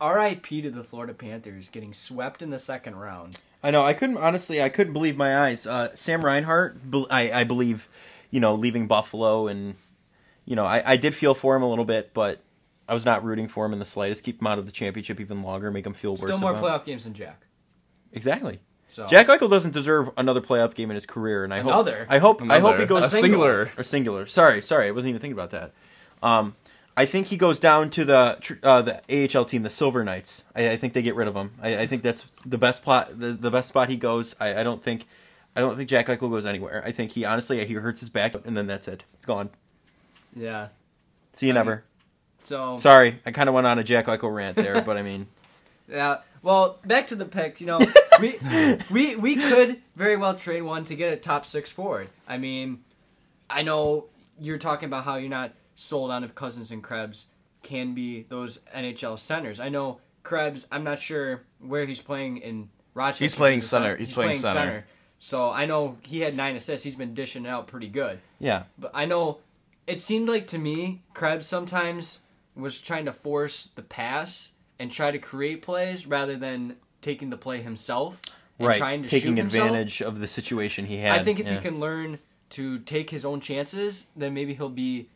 [0.03, 3.39] RIP to the Florida Panthers getting swept in the second round.
[3.63, 3.83] I know.
[3.83, 4.61] I couldn't honestly.
[4.61, 5.67] I couldn't believe my eyes.
[5.67, 6.77] Uh, Sam Reinhart.
[7.11, 7.89] I, I believe,
[8.35, 9.77] you know, leaving Buffalo, and
[10.45, 12.41] you know, I, I did feel for him a little bit, but
[12.89, 14.25] I was not rooting for him in the slightest.
[14.25, 15.71] Keep him out of the championship even longer.
[15.71, 16.23] Make him feel worse.
[16.23, 16.67] Still more about it.
[16.67, 17.47] playoff games than Jack.
[18.13, 18.59] Exactly.
[18.89, 22.07] So Jack Eichel doesn't deserve another playoff game in his career, and I Another?
[22.11, 23.71] hope I hope I hope he goes A singular.
[23.79, 24.27] or singular.
[24.27, 25.73] Sorry, sorry, I wasn't even thinking about that.
[26.23, 26.57] Um,
[26.97, 29.01] I think he goes down to the uh, the
[29.39, 30.45] AHL team, the Silver Knights.
[30.55, 31.53] I, I think they get rid of him.
[31.63, 34.37] I, I think that's the best plot, the, the best spot he goes.
[34.41, 35.07] I, I don't think,
[35.57, 36.83] I don't think Jack Eichel goes anywhere.
[36.85, 39.05] I think he honestly he hurts his back, and then that's it.
[39.15, 39.51] It's gone.
[40.35, 40.69] yeah.
[41.33, 41.85] See you I mean- never.
[42.41, 45.29] So Sorry, I kind of went on a Jack Eichel rant there, but I mean,
[45.89, 46.19] Yeah.
[46.43, 47.61] Well, back to the picks.
[47.61, 47.79] You know,
[48.21, 48.39] we
[48.91, 52.11] we we could very well trade one to get a top six forward.
[52.29, 52.85] I mean,
[53.49, 54.07] I know
[54.39, 57.27] you're talking about how you're not sold on if Cozens and Krebs
[57.63, 59.59] can be those NHL centers.
[59.59, 60.67] I know Krebs.
[60.71, 63.25] I'm not sure where he's playing in Rochester.
[63.25, 63.97] He's playing a center.
[63.97, 64.87] He's playing center.
[65.25, 66.85] So I know he had nine assists.
[66.85, 68.19] He's been dishing it out pretty good.
[68.39, 69.39] yeah, But I know
[69.87, 72.19] it seemed like to me Krebs sometimes
[72.55, 77.39] was trying to force the pass and try to create plays rather than taking the
[77.39, 78.21] play himself
[78.59, 78.77] and right.
[78.77, 79.67] trying to Taking shoot himself.
[79.69, 81.19] advantage of the situation he had.
[81.19, 81.55] I think if yeah.
[81.55, 82.19] he can learn
[82.51, 85.09] to take his own chances, then maybe he'll be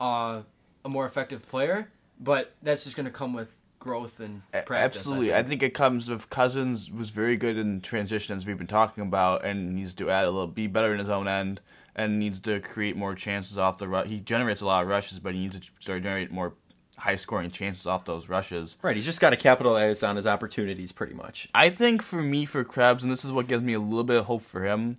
[0.00, 0.40] uh,
[0.86, 1.90] a more effective player.
[2.18, 5.00] But that's just going to come with growth and A- practice.
[5.00, 5.34] Absolutely.
[5.34, 9.02] I think it comes with Cozens was very good in transition as we've been talking
[9.02, 11.60] about and needs to add a little be better in his own end
[11.96, 14.06] and needs to create more chances off the rush.
[14.06, 16.54] He generates a lot of rushes, but he needs to start generating more
[16.96, 18.76] high scoring chances off those rushes.
[18.82, 21.48] Right, he's just got to capitalize on his opportunities, pretty much.
[21.54, 24.18] I think for me, for Krebs, and this is what gives me a little bit
[24.18, 24.98] of hope for him,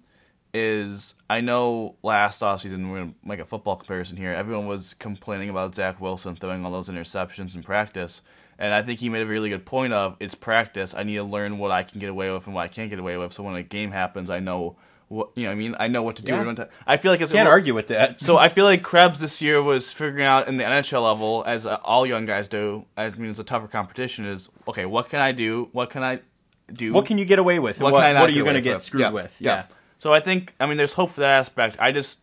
[0.54, 4.34] is I know last offseason, we're going to make a football comparison here.
[4.34, 8.22] Everyone was complaining about Zach Wilson throwing all those interceptions in practice.
[8.62, 10.94] And I think he made a really good point of it's practice.
[10.96, 13.00] I need to learn what I can get away with and what I can't get
[13.00, 13.34] away with.
[13.34, 14.76] So when a game happens, I know
[15.08, 15.52] what you know.
[15.52, 16.32] I mean, I know what to do.
[16.32, 16.66] Yeah.
[16.86, 18.22] I feel like it's Can't little- argue with that.
[18.28, 21.66] so I feel like Krebs this year was figuring out in the NHL level, as
[21.66, 22.86] uh, all young guys do.
[22.96, 24.26] I mean, it's a tougher competition.
[24.26, 24.86] Is okay.
[24.86, 25.70] What can I do?
[25.72, 26.20] What can I
[26.72, 26.94] do?
[26.94, 27.82] what can you get away with?
[27.82, 28.84] What What, can I not what are you going to get with?
[28.84, 29.36] screwed Yeah, with?
[29.40, 29.52] yeah.
[29.56, 29.66] Yeah.
[30.00, 31.78] So I think I mean there's hope for that aspect.
[31.80, 32.20] I just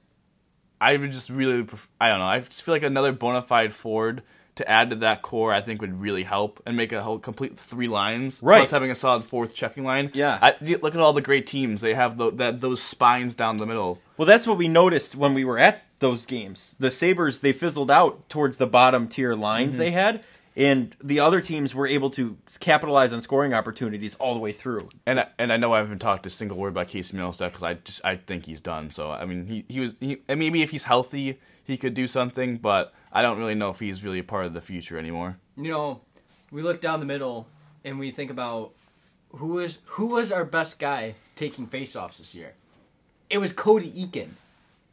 [0.81, 1.67] I would just really
[2.01, 2.27] I don't know.
[2.27, 4.23] I just feel like another bona fide Ford
[4.59, 7.59] to add to that core I think would really help and make a whole complete
[7.59, 8.41] three lines.
[8.43, 8.59] Right.
[8.59, 10.11] Plus having a solid fourth checking line.
[10.15, 10.39] Yeah.
[10.41, 11.81] I, look at all the great teams.
[11.81, 13.99] They have tho- that those spines down the middle.
[14.17, 16.77] Well, that's what we noticed when we were at those games.
[16.79, 19.79] The Sabres, they fizzled out towards the bottom tier lines Mm-hmm.
[19.83, 20.23] they had,
[20.57, 24.89] and the other teams were able to capitalize on scoring opportunities all the way through.
[25.07, 27.63] And I, and I know I haven't talked a single word about Casey Mittelstadt because
[27.63, 28.91] I just I think he's done.
[28.91, 32.09] So I mean he he was he, and maybe if he's healthy he could do
[32.09, 35.37] something, but I don't really know if he's really a part of the future anymore.
[35.57, 36.01] you know,
[36.51, 37.47] we look down the middle
[37.85, 38.73] and we think about
[39.33, 42.55] who is who was our best guy taking faceoffs this year.
[43.31, 44.31] It was Cody Eakin,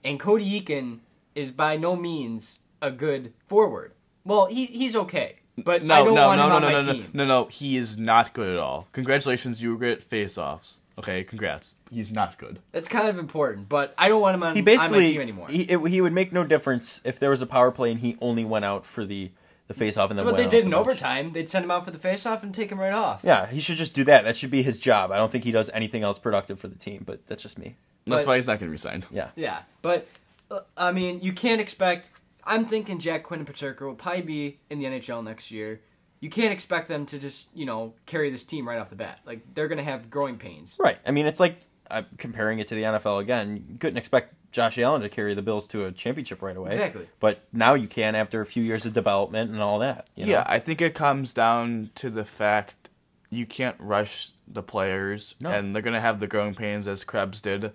[0.04, 1.00] and Cody Eakin
[1.34, 3.94] is by no means a good forward.
[4.26, 6.68] Well, he he's okay, but No, I don't no, want no, him no, on no,
[6.68, 7.08] my no, no, team.
[7.14, 7.46] no, no.
[7.46, 8.88] He is not good at all.
[8.92, 10.78] Congratulations, you were great at face-offs.
[10.98, 11.74] Okay, congrats.
[11.92, 12.60] He's not good.
[12.72, 15.22] That's kind of important, but I don't want him on, He on my basically team
[15.22, 15.48] anymore.
[15.50, 18.18] he it, he would make no difference if there was a power play and he
[18.22, 19.32] only went out for the
[19.68, 20.80] the face off and That's then what they did off in bench.
[20.82, 21.34] overtime.
[21.34, 23.22] They'd send him out for the faceoff and take him right off.
[23.24, 24.24] Yeah, he should just do that.
[24.24, 25.12] That should be his job.
[25.12, 27.76] I don't think he does anything else productive for the team, but that's just me.
[28.06, 29.08] That's But- why he's not going to be signed.
[29.12, 29.30] Yeah.
[29.36, 30.08] Yeah, but
[30.52, 32.10] uh, I mean, you can't expect.
[32.44, 35.82] I'm thinking Jack Quinn and Peterka will probably be in the NHL next year.
[36.26, 39.20] You can't expect them to just you know carry this team right off the bat.
[39.28, 40.76] Like they're gonna have growing pains.
[40.80, 40.98] Right.
[41.06, 41.58] I mean, it's like
[41.92, 43.64] uh, comparing it to the NFL again.
[43.70, 46.72] You couldn't expect Josh Allen to carry the Bills to a championship right away.
[46.72, 47.08] Exactly.
[47.20, 50.08] But now you can after a few years of development and all that.
[50.16, 50.32] You know?
[50.32, 52.90] Yeah, I think it comes down to the fact
[53.30, 55.52] you can't rush the players, No.
[55.52, 57.72] and they're gonna have the growing pains as Krebs did.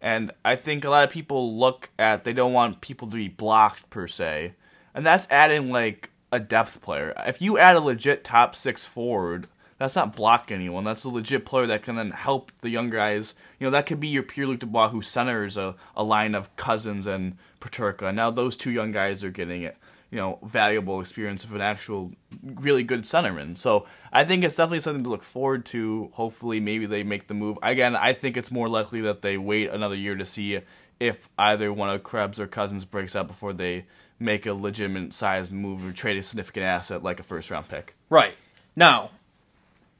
[0.00, 3.28] And I think a lot of people look at they don't want people to be
[3.28, 4.54] blocked per se,
[4.94, 7.12] and that's adding like a depth player.
[7.26, 9.48] If you add a legit top six forward,
[9.80, 10.84] that's not block anyone.
[10.84, 13.34] That's a legit player that can then help the young guys.
[13.58, 16.54] You know, that could be your Pierre Luc Dubois who centers a, a line of
[16.56, 18.14] Cozens and Peterka.
[18.14, 19.78] Now those two young guys are getting it.
[20.10, 22.10] You know, valuable experience of an actual
[22.42, 23.56] really good centerman.
[23.56, 26.10] So I think it's definitely something to look forward to.
[26.14, 27.58] Hopefully, maybe they make the move.
[27.62, 30.58] Again, I think it's more likely that they wait another year to see
[31.00, 33.86] if either one of Krebs or Cozens breaks out before they
[34.18, 37.96] make a legitimate size move or trade a significant asset like a first round pick.
[38.10, 38.34] Right.
[38.76, 39.10] Now,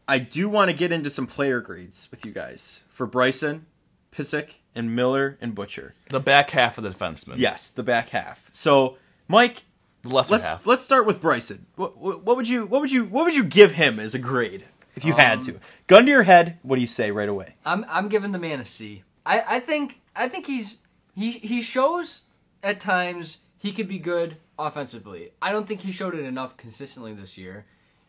[0.06, 3.66] I do want to get into some player grades with you guys for Bryson,
[4.14, 5.94] Pysyk, and Miller and Butcher.
[6.10, 7.34] The back half of the defenseman.
[7.38, 8.50] Yes, the back half.
[8.52, 9.62] So, Mike,
[10.02, 10.66] The lesser let's half.
[10.66, 11.66] let's start with Bryson.
[11.76, 14.18] What, what, what would you what would you what would you give him as a
[14.18, 14.64] grade
[14.96, 15.60] if you Um, had to?
[15.86, 16.58] Gun to your head.
[16.62, 17.54] What do you say right away?
[17.64, 19.02] I'm I'm giving the man a C.
[19.24, 20.78] I, I think I think he's
[21.20, 22.22] he he shows
[22.62, 25.32] at times he could be good offensively.
[25.42, 27.66] I don't think he showed it enough consistently this year,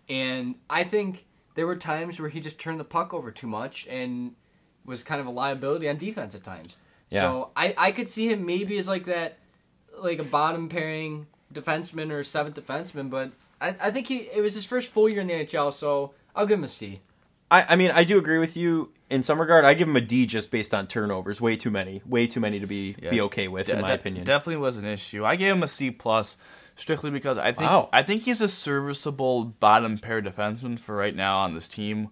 [0.08, 3.86] and I think there were times where he just turned the puck over too much
[3.88, 4.36] and
[4.86, 6.78] was kind of a liability on defense at times.
[7.10, 7.22] Yeah.
[7.22, 9.40] So I I could see him maybe as like that
[9.98, 14.54] like a bottom pairing defenseman or seventh defenseman, but I, I think he it was
[14.54, 17.02] his first full year in the NHL, so I'll give him a C.
[17.52, 19.66] I, I mean, I do agree with you in some regard.
[19.66, 21.40] I give him a D just based on turnovers.
[21.42, 22.02] Way too many.
[22.06, 23.10] Way too many to be Yeah.
[23.12, 24.24] be okay with, De- in my de- opinion.
[24.26, 25.26] definitely was an issue.
[25.26, 26.38] I gave him a C plus
[26.78, 27.90] strictly because I think Wow.
[27.92, 32.10] I think he's a serviceable bottom pair defenseman for right now on this team.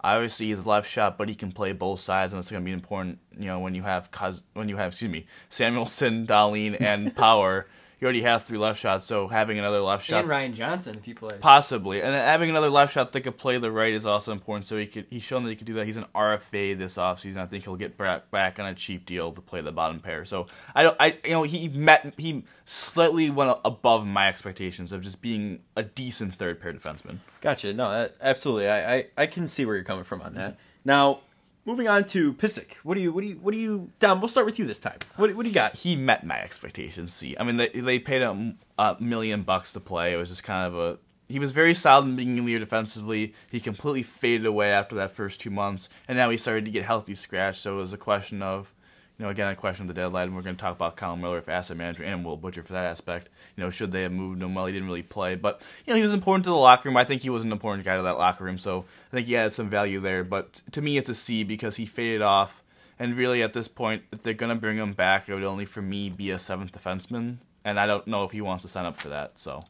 [0.00, 2.72] Obviously, he's left shot, but he can play both sides, and it's going to be
[2.72, 3.18] important.
[3.36, 7.66] You know, when you have Cos- when you have excuse me Samuelsson, Dahlin, and Power,
[8.00, 9.06] you already have three left shots.
[9.06, 11.40] So having another left shot And Ryan Johnson if he plays.
[11.40, 14.66] Possibly, and having another left shot that could play the right is also important.
[14.66, 15.86] So he could he's shown that he could do that.
[15.86, 17.38] He's an RFA this offseason.
[17.38, 20.24] I think he'll get back back on a cheap deal to play the bottom pair.
[20.24, 25.02] So I don't, I you know he met he slightly went above my expectations of
[25.02, 27.18] just being a decent third pair defenseman.
[27.40, 27.72] Gotcha.
[27.72, 28.68] No, that, absolutely.
[28.68, 30.58] I, I, I can see where you're coming from on that.
[30.84, 31.20] Now,
[31.68, 32.76] moving on to Pysyk.
[32.82, 34.20] What do you what do you what do you Dom?
[34.20, 34.98] We'll start with you this time.
[35.16, 35.76] What what do you got?
[35.76, 37.12] He met my expectations.
[37.12, 40.14] See, I mean they they paid him a million bucks to play.
[40.14, 43.34] It was just kind of a he was very solid in of the year defensively.
[43.50, 46.84] He completely faded away after that first two months, and now he started to get
[46.84, 47.58] healthy scratch.
[47.58, 48.72] So it was a question of,
[49.18, 50.28] you know, again a question of the deadline.
[50.28, 52.72] And we're going to talk about Colin Miller for asset management and Will Butcher for
[52.72, 53.28] that aspect.
[53.56, 54.54] You know, should they have moved him?
[54.54, 56.96] Well, he didn't really play, but you know he was important to the locker room.
[56.96, 59.36] I think he was an important guy to that locker room, so I think he
[59.36, 60.22] added some value there.
[60.24, 62.62] But to me, it's a C because he faded off.
[63.00, 65.82] And really, at this point, if they're gonna bring him back, it would only for
[65.82, 68.96] me be a seventh defenseman, and I don't know if he wants to sign up
[68.96, 69.38] for that.
[69.38, 69.62] So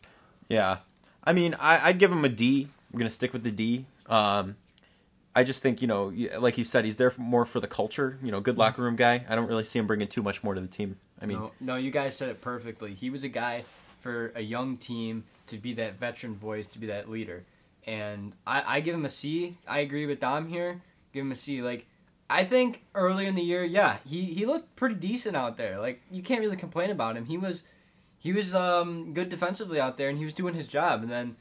[0.49, 0.79] Yeah,
[1.25, 2.69] I mean, I, I'd give him a D.
[2.93, 3.87] I'm gonna stick with the D.
[4.07, 4.57] Um,
[5.35, 8.19] I just think you know, like you said, he's there more for the culture.
[8.23, 9.25] You know, good locker room guy.
[9.29, 10.97] I don't really see him bringing too much more to the team.
[11.21, 12.95] I mean, no, no, you guys said it perfectly.
[12.95, 13.65] He was a guy
[14.01, 17.45] for a young team to be that veteran voice, to be that leader.
[17.87, 19.57] And I, I give him a C.
[19.67, 20.83] I agree with Dom here.
[21.13, 21.63] Give him a C.
[21.63, 21.87] Like,
[22.29, 25.79] I think early in the year, yeah, he, he looked pretty decent out there.
[25.79, 27.25] Like, you can't really complain about him.
[27.25, 27.63] He was
[28.19, 31.03] he was um, good defensively out there, and he was doing his job.
[31.03, 31.37] And then,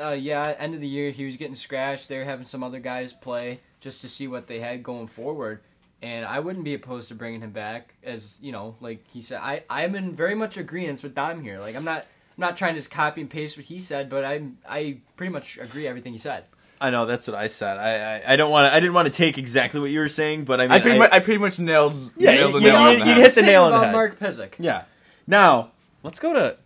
[0.00, 2.08] uh, yeah, end of the year, he was getting scratched.
[2.08, 5.60] They were having some other guys play just to see what they had going forward.
[6.02, 9.40] And I wouldn't be opposed to bringing him back, as you know, like he said.
[9.42, 11.58] I I'm in very much agreement with Dom here.
[11.60, 14.24] Like I'm not I'm not trying to just copy and paste what he said, but
[14.24, 16.44] I I pretty much agree everything he said.
[16.80, 17.76] I know that's what I said.
[17.76, 18.74] I I, I don't want to.
[18.74, 20.98] I didn't want to take exactly what you were saying, but I mean, I pretty
[20.98, 23.34] much I pretty much nailed Yeah, nailed the you- nail you- on the you hit
[23.34, 23.92] the nail on the head.
[23.92, 24.54] Mark Pysyk.
[24.58, 24.84] Yeah.
[25.26, 26.56] Now let's go to.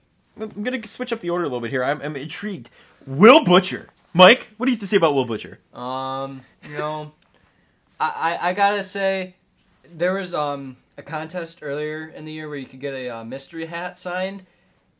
[0.40, 1.82] I'm gonna switch up the order a little bit here.
[1.82, 2.70] I'm, I'm intrigued.
[3.06, 4.48] Will Butcher, Mike.
[4.56, 5.58] What do you have to say about Will Butcher?
[5.72, 7.12] Um, you know,
[8.00, 9.34] I, I I gotta say,
[9.92, 13.24] there was um a contest earlier in the year where you could get a uh,
[13.24, 14.44] mystery hat signed,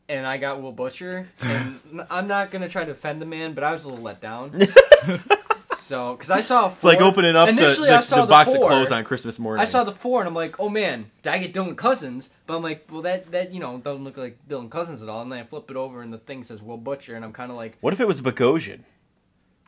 [0.07, 3.63] and I got Will Butcher, and I'm not gonna try to offend the man, but
[3.63, 4.51] I was a little let down.
[5.85, 8.51] so, because I saw It's like opening up the, Initially, the, I saw the box
[8.53, 8.63] four.
[8.63, 9.61] of clothes on Christmas morning.
[9.61, 12.31] I saw the four, and I'm like, oh man, did I get Dylan Cozens?
[12.47, 15.21] But I'm like, well, that that you know doesn't look like Dylan Cozens at all.
[15.21, 17.51] And then I flip it over, and the thing says Will Butcher, and I'm kind
[17.51, 18.79] of like, What if it was Bogosian?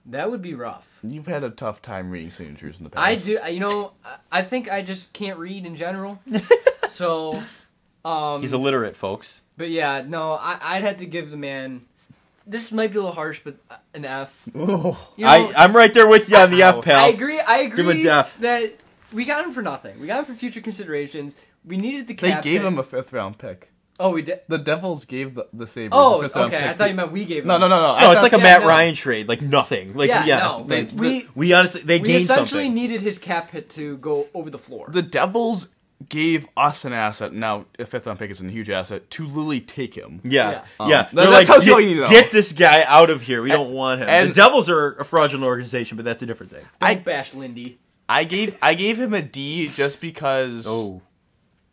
[0.10, 1.00] that would be rough.
[1.04, 3.06] You've had a tough time reading signatures in the past.
[3.06, 3.40] I do.
[3.54, 6.20] You know, I- I think I just can't read in general.
[6.90, 7.42] so,
[8.06, 9.42] um, He's illiterate, folks.
[9.58, 11.87] but yeah, no, I, I'd have to give the man.
[12.50, 14.44] This might be a little harsh, but uh, an F.
[14.54, 17.04] You know, I I'm right there with you on the F, pal.
[17.04, 17.40] I agree.
[17.40, 18.38] I Give him a agree F.
[18.40, 18.74] that
[19.12, 20.00] we got him for nothing.
[20.00, 21.36] We got him for future considerations.
[21.66, 22.44] We needed the cap.
[22.44, 22.68] They gave hit.
[22.68, 23.72] him a fifth round pick.
[24.00, 24.42] Oh, we did.
[24.48, 25.90] The Devils gave the, the Sabres.
[25.92, 26.70] Oh, the fifth round okay.
[26.70, 27.42] I thought you meant we gave.
[27.42, 27.48] Him.
[27.48, 27.96] no, no, no.
[27.96, 28.68] I No, it's like a yeah, Matt no.
[28.68, 29.96] Ryan trade, like nothing.
[29.96, 32.76] Like Yeah, yeah, no, they- like, we- we honestly they We gained essentially something.
[32.76, 34.88] needed his cap hit to go over the floor.
[34.92, 35.68] The Devils
[36.10, 37.34] gave us an asset.
[37.34, 40.22] Now, a fifth round pick is a huge asset to literally take him.
[40.24, 40.64] Yeah, Yeah.
[40.80, 41.02] Um, yeah.
[41.04, 42.84] that- They're that like, tells you get, all you need to know." get this guy
[42.84, 43.42] out of here.
[43.42, 44.10] We don't want him.
[44.10, 46.66] and- the Devils are a fraudulent organization, but that's a different thing.
[46.80, 47.80] Don't I- bash Lindy.
[48.10, 50.66] I gave I gave him a D just because.
[50.68, 51.02] Oh,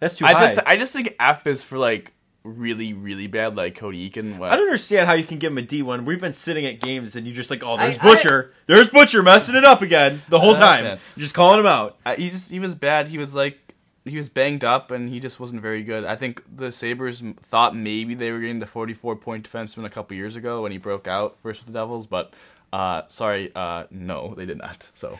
[0.01, 0.47] that's too I high.
[0.47, 2.11] just I just think F is for like
[2.43, 4.35] really really bad like Cody Eakin.
[4.43, 6.81] I don't understand how you can give him a D when we've been sitting at
[6.81, 10.23] games and you're just like, oh, there's I- Butcher, there's Butcher messing it up again
[10.29, 10.85] the whole Uh, time.
[10.85, 10.97] yeah.
[11.17, 11.97] You're just calling him out.
[12.05, 13.07] I, he just he was bad.
[13.09, 13.59] He was like
[14.05, 16.05] he was banged up and he just wasn't very good.
[16.05, 20.17] I think the Sabres thought maybe they were getting the 44 point defenseman a couple
[20.17, 22.35] years ago when he broke out first with the Devils, but
[22.73, 24.91] uh, sorry, uh, no, they did not.
[24.95, 25.19] So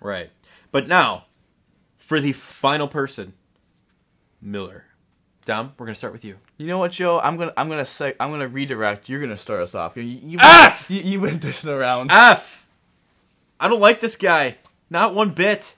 [0.00, 0.30] Right.
[0.72, 1.26] But now,
[1.98, 3.34] for the final person,
[4.40, 4.84] Miller.
[5.44, 6.36] Dom, we're gonna start with you.
[6.58, 7.18] you know what, Joe?
[7.18, 9.08] I'm gonna I'm gonna say I'm gonna redirect.
[9.08, 9.96] You're gonna start us off.
[9.96, 10.90] You you, F!
[10.90, 12.10] you, you went dishing around.
[12.12, 12.68] F.
[13.58, 14.58] I don't like this guy.
[14.90, 15.74] Not one bit.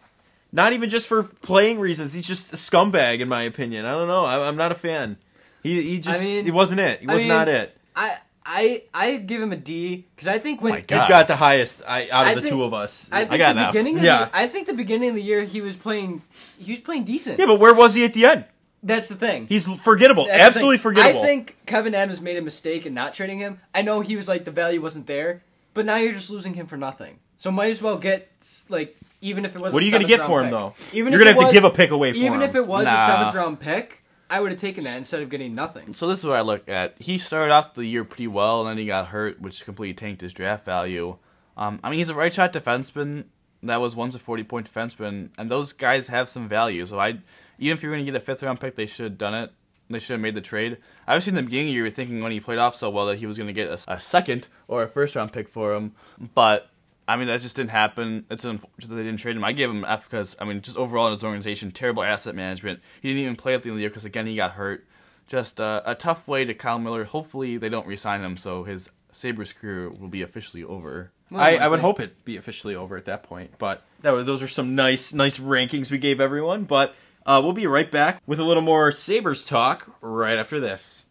[0.53, 2.13] Not even just for playing reasons.
[2.13, 3.85] He's just a scumbag, in my opinion.
[3.87, 4.25] I don't know.
[4.25, 5.17] I, I'm not a fan.
[5.63, 7.01] He he just I mean- he wasn't it.
[7.01, 7.77] He I was mean, not it.
[7.97, 11.29] I I I give him a D because I think when oh my You've got
[11.29, 13.09] the highest I, out of I the think- two of us.
[13.13, 13.73] I think got the an F.
[13.73, 14.25] beginning of Yeah.
[14.27, 16.23] the, I think the beginning of the year he was playing
[16.59, 17.39] he was playing decent.
[17.39, 18.45] yeah, but where was he at the end?
[18.83, 19.47] That's the thing.
[19.47, 20.27] He's forgettable.
[20.27, 21.21] That's Absolutely forgettable.
[21.23, 23.61] I think Kevyn Adams made a mistake in not trading him.
[23.73, 26.67] I know he was like the value wasn't there, but now you're just losing him
[26.67, 27.21] for nothing.
[27.37, 28.29] So might as well get
[28.69, 29.73] like even if it was.
[29.73, 30.75] What a are you gonna seventh get for him round though?
[30.77, 30.95] pick.
[30.95, 32.25] Even You're gonna it have to give a pick away for him.
[32.27, 32.49] Even him.
[32.51, 32.93] if it was Nah.
[32.95, 35.95] a seventh round pick, I would have taken that instead of getting nothing.
[35.95, 36.95] So this is what I look at.
[37.01, 40.21] He started off the year pretty well, and then he got hurt, which completely tanked
[40.21, 41.17] his draft value.
[41.57, 43.25] Um, I mean, he's a right shot defenseman
[43.63, 46.85] that was once a forty point defenseman, and those guys have some value.
[46.87, 47.19] So I,
[47.59, 49.53] even if you're going to get a fifth round pick, they should have done it.
[49.91, 50.79] They should have made the trade.
[51.07, 53.27] Obviously, in the beginning, you were thinking when he played off so well that he
[53.27, 55.93] was going to get a, a second or a first round pick for him,
[56.35, 56.71] but
[57.07, 58.25] I mean that just didn't happen.
[58.31, 59.45] It's unfortunate that they didn't trade him.
[59.45, 62.81] I gave him F because I mean just overall in his organization, terrible asset management.
[63.01, 64.87] He didn't even play at the end of the year because again he got hurt.
[65.27, 67.05] Just uh, a tough way to Kyle Miller.
[67.05, 71.11] Hopefully they don't re-sign him, so his Sabres career will be officially over.
[71.35, 73.53] I, I would hope it be officially over at that point.
[73.59, 76.65] But that was, those are some nice nice rankings we gave everyone.
[76.65, 81.07] But uh, we'll be right back with a little more Sabres talk right after this.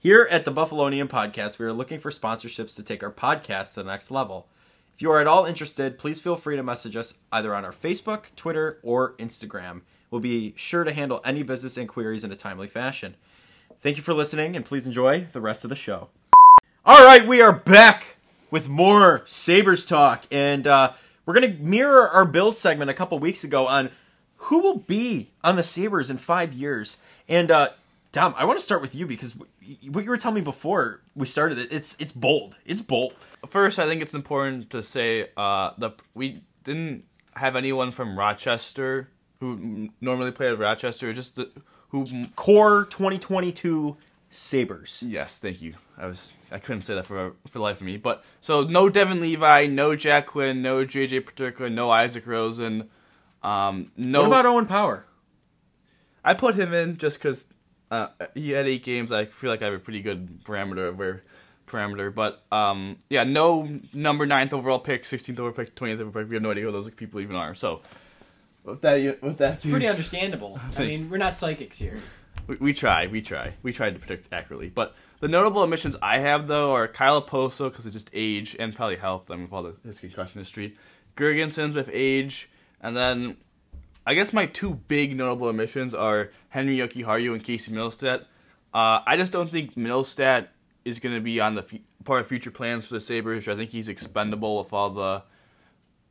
[0.00, 3.82] Here at the Buffalonian Podcast, we are looking for sponsorships to take our podcast to
[3.82, 4.48] the next level.
[4.98, 7.70] If you are at all interested, please feel free to message us either on our
[7.70, 9.82] Facebook, Twitter, or Instagram.
[10.10, 13.14] We'll be sure to handle any business inquiries in a timely fashion.
[13.80, 16.08] Thank you for listening, and please enjoy the rest of the show.
[16.84, 18.16] All right, we are back
[18.50, 23.20] with more Sabres talk, and uh, we're going to mirror our Bills segment a couple
[23.20, 23.90] weeks ago on
[24.38, 26.98] who will be on the Sabres in five years.
[27.28, 27.68] And uh,
[28.10, 29.36] Dom, I want to start with you because
[29.90, 32.56] what you were telling me before we started it, it's it's bold.
[32.64, 33.14] It's bold.
[33.48, 37.04] First, I think it's important to say uh, the we didn't
[37.34, 41.12] have anyone from Rochester who normally played at Rochester.
[41.12, 41.50] Just the,
[41.90, 43.96] who Core 2022
[44.30, 45.02] Sabres.
[45.06, 45.74] Yes, thank you.
[45.96, 47.96] I was I couldn't say that for for the life of me.
[47.96, 52.88] But so no Devon Levi, no Jack Quinn, no JJ Peterka, no Isak Rosen.
[53.42, 55.04] Um, no, What about Owen Power?
[56.24, 57.46] I put him in just because
[57.90, 59.12] uh, he had eight games.
[59.12, 61.22] I feel like I have a pretty good parameter of where
[61.66, 62.14] parameter.
[62.14, 66.30] But um, yeah, no number ninth overall pick, sixteenth overall pick, twentieth overall pick.
[66.30, 67.54] We have no idea who those people even are.
[67.54, 67.82] So
[68.64, 70.58] with that, with that, Pretty understandable.
[70.76, 71.98] I mean, we're not psychics here.
[72.46, 74.68] We, we try, we try, we tried to predict accurately.
[74.68, 78.74] But the notable omissions I have though are Kyle Okposo because of just age and
[78.74, 79.30] probably health.
[79.30, 80.76] I mean, with all the, his concussion history,
[81.16, 82.48] Girgensons with age,
[82.80, 83.36] and then
[84.08, 88.22] I guess my two big notable omissions are Henri Jokiharju and Casey Mittelstadt.
[88.72, 90.46] Uh, I just don't think Mittelstadt
[90.82, 93.46] is going to be on the f- part of future plans for the Sabres.
[93.48, 95.24] I think he's expendable with all the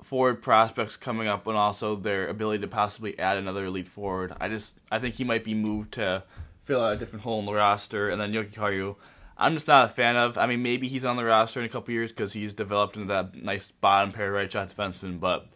[0.04, 4.32] forward prospects coming up and also their ability to possibly add another elite forward.
[4.40, 6.22] I just I think he might be moved to
[6.66, 8.10] fill out a different hole in the roster.
[8.10, 8.96] And then Jokiharju,
[9.40, 10.38] I'm just not a fan of.
[10.38, 13.08] I mean, maybe he's on the roster in a couple years because he's developed into
[13.08, 15.20] that nice bottom pair right shot defenseman.
[15.20, 15.48] But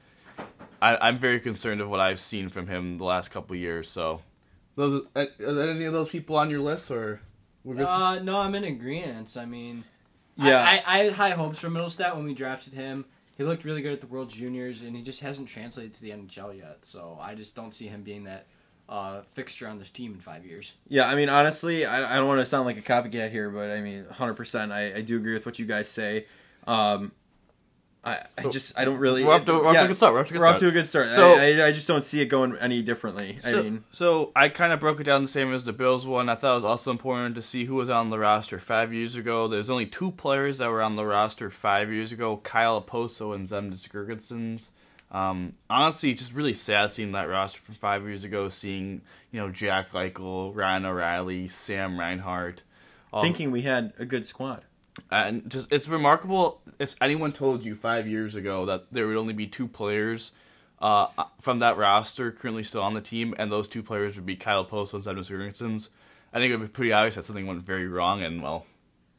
[0.82, 3.90] I, I'm very concerned of what I've seen from him the last couple years.
[3.90, 4.22] So,
[4.76, 7.22] those are there any of those people on your list or?
[7.64, 7.86] We're good?
[7.86, 9.38] Uh, no, I'm in agreement.
[9.38, 9.84] I mean,
[10.36, 10.60] Yeah.
[10.62, 13.06] I, I, I had high hopes for Mittelstadt when we drafted him.
[13.38, 16.10] He looked really good at the World Juniors, and he just hasn't translated to the
[16.12, 16.80] NHL yet.
[16.86, 18.48] So I just don't see him being that
[18.90, 20.74] uh, fixture on this team in five years.
[20.88, 23.72] Yeah, I mean, honestly, I, I don't want to sound like a copycat here, but
[23.72, 24.72] I mean, 100%.
[24.72, 26.26] I, I do agree with what you guys say.
[26.68, 27.12] Um,
[28.04, 29.24] I, I just I don't really.
[29.24, 30.48] We're off to- we're off to a good start, we're off to a good We're
[30.48, 30.60] off start.
[30.62, 31.12] to a good start.
[31.12, 33.38] So- I, I, I just don't see it going any differently.
[33.46, 36.08] I So, mean, so I kind of broke it down the same as the Bills
[36.08, 36.28] one.
[36.28, 39.16] I thought it was also important to see who was on the roster five years
[39.16, 39.48] ago.
[39.48, 43.46] There's only two players that were on the roster five years ago: Kyle Okposo and
[43.46, 44.72] Zemgus Girgensons.
[45.12, 48.50] Um, honestly, just really sad seeing that roster from five years ago.
[48.50, 52.64] Seeing you know Jack Eichel, Ryan O'Reilly, Sam Reinhart.
[53.14, 54.64] all- thinking we had a good squad.
[55.10, 59.34] And just it's remarkable if anyone told you five years ago that there would only
[59.34, 60.32] be two players
[60.82, 61.08] uh,
[61.40, 64.66] from that roster currently still on the team, and those two players would be Kyle
[64.66, 65.90] Post and Edmund Girgensons.
[66.34, 68.66] I think it would be pretty obvious that something went very wrong, and well,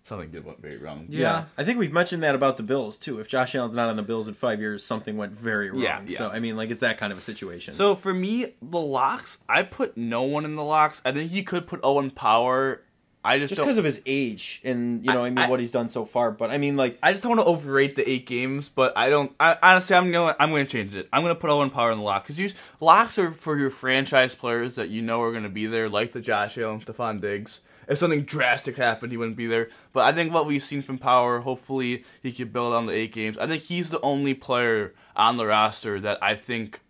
[0.03, 1.07] something did went very wrong.
[1.09, 1.45] Yeah.
[1.57, 3.21] I think we've mentioned that about the Bills too.
[3.21, 5.81] If Josh Allen's not on the Bills in five years, something went very wrong.
[5.81, 6.19] Yeah, yeah.
[6.19, 7.75] So I mean, like it's that kind of a situation.
[7.75, 11.01] So for me, the locks, I put no one in the locks.
[11.05, 12.83] I think you could put Owen Power.
[13.25, 15.61] I just, just because of his age and you know, I- I, mean, I- what
[15.61, 16.33] he's done so far.
[16.33, 19.11] But I mean, like, I just don't want to overrate the eight games, but I
[19.11, 19.33] don't.
[19.39, 21.09] I, honestly, I'm gonna I'm gonna change it.
[21.13, 24.75] I'm gonna put Owen Power in the lock because locks are for your franchise players
[24.75, 27.61] that you know are gonna be there, like the Josh Allen, Stefon Diggs.
[27.89, 29.69] If something drastic happened, he wouldn't be there.
[29.93, 33.13] But I think what we've seen from Power, hopefully he could build on the eight
[33.13, 33.37] games.
[33.39, 36.81] I think he's the only player on the roster that I think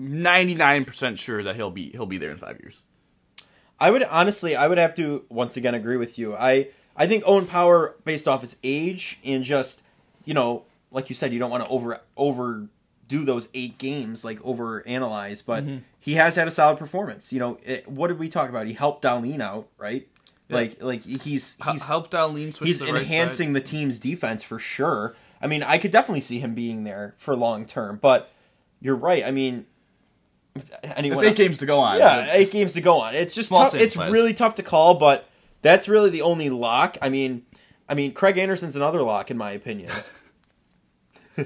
[0.00, 2.82] 99% sure that he'll be he'll be there in five years.
[3.80, 6.36] I would honestly, I would have to once again agree with you.
[6.36, 9.82] I I think Owen Power, based off his age and just
[10.24, 12.68] you know, like you said, you don't want to over overdo
[13.24, 15.42] those eight games, like over analyze.
[15.42, 15.78] But Mm-hmm.
[15.98, 17.32] he has had a solid performance.
[17.32, 18.66] You know, it, what did we talk about?
[18.66, 20.06] He helped Dahlin out, right?
[20.48, 23.54] Like like he's he's helped Dahlin he's the right enhancing side.
[23.54, 25.14] the team's defense for sure.
[25.40, 27.98] I mean, I could definitely see him being there for long term.
[28.02, 28.30] But
[28.80, 29.24] you're right.
[29.24, 29.66] I mean,
[30.82, 31.98] anyone It's eight games to go on.
[31.98, 33.14] yeah, eight games to go on.
[33.14, 33.70] It's just Small tough.
[33.72, 34.12] sample It's size.
[34.12, 35.28] really tough to call, but
[35.62, 36.96] that's really the only lock.
[37.02, 37.44] I mean,
[37.88, 39.90] I mean, Craig Anderson's another lock in my opinion.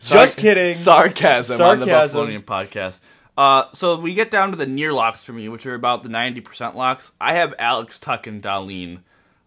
[0.00, 0.72] just kidding.
[0.74, 2.20] Sarcasm, on the Sarcasm.
[2.28, 3.00] Buffalonian podcast.
[3.36, 6.08] Uh, so we get down to the near locks for me, which are about the
[6.08, 7.10] 90% locks.
[7.20, 9.00] I have Alex Tuch and Dahlin.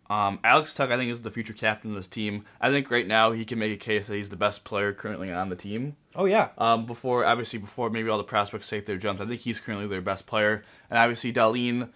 [0.09, 2.45] Um, Alex Tuch, I think, is the future captain of this team.
[2.61, 5.31] I think right now he can make a case that he's the best player currently
[5.31, 5.95] on the team.
[6.15, 9.41] Oh yeah, Um, before, obviously, before maybe all the prospects take their jumps, I think
[9.41, 10.63] he's currently their best player.
[10.89, 11.89] And obviously, Dahlin,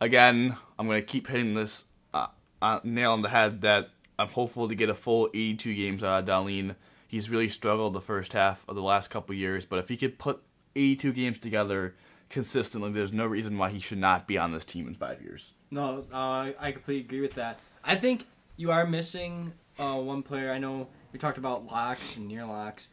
[0.00, 2.28] again, I'm going to keep hitting this uh,
[2.62, 6.20] uh, nail on the head that I'm hopeful to get a full 82 games out
[6.20, 6.76] of Dahlin.
[7.08, 10.18] He's really struggled the first half of the last couple years, but if he could
[10.18, 10.42] put
[10.76, 11.94] 82 games together
[12.28, 15.52] consistently, there's no reason why he should not be on this team in five years.
[15.70, 17.58] No, uh, I completely agree with that.
[17.84, 20.52] I think you are missing uh, one player.
[20.52, 22.88] I know we talked about locks and near locks.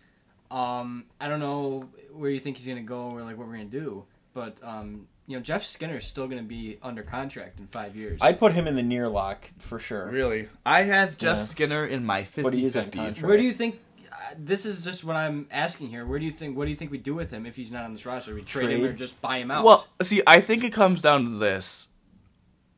[0.52, 3.66] Um, I don't know where you think he's gonna go or like what we're gonna
[3.66, 4.06] do,
[4.36, 8.20] but um, you know Jeff Skinner is still gonna be under contract in five years.
[8.22, 10.08] I'd put him in the near lock for sure.
[10.10, 10.50] Really?
[10.64, 11.44] I have Jeff Yeah.
[11.46, 12.98] Skinner in my 50 But he is on 50.
[13.00, 13.28] contract.
[13.28, 13.80] Where do you think?
[14.38, 16.06] This is just what I'm asking here.
[16.06, 16.58] Where do you think?
[16.58, 18.34] What do you think we do with him if he's not on this roster?
[18.36, 19.64] We trade, him or just buy him out?
[19.64, 21.88] Well, see, I think it comes down to this.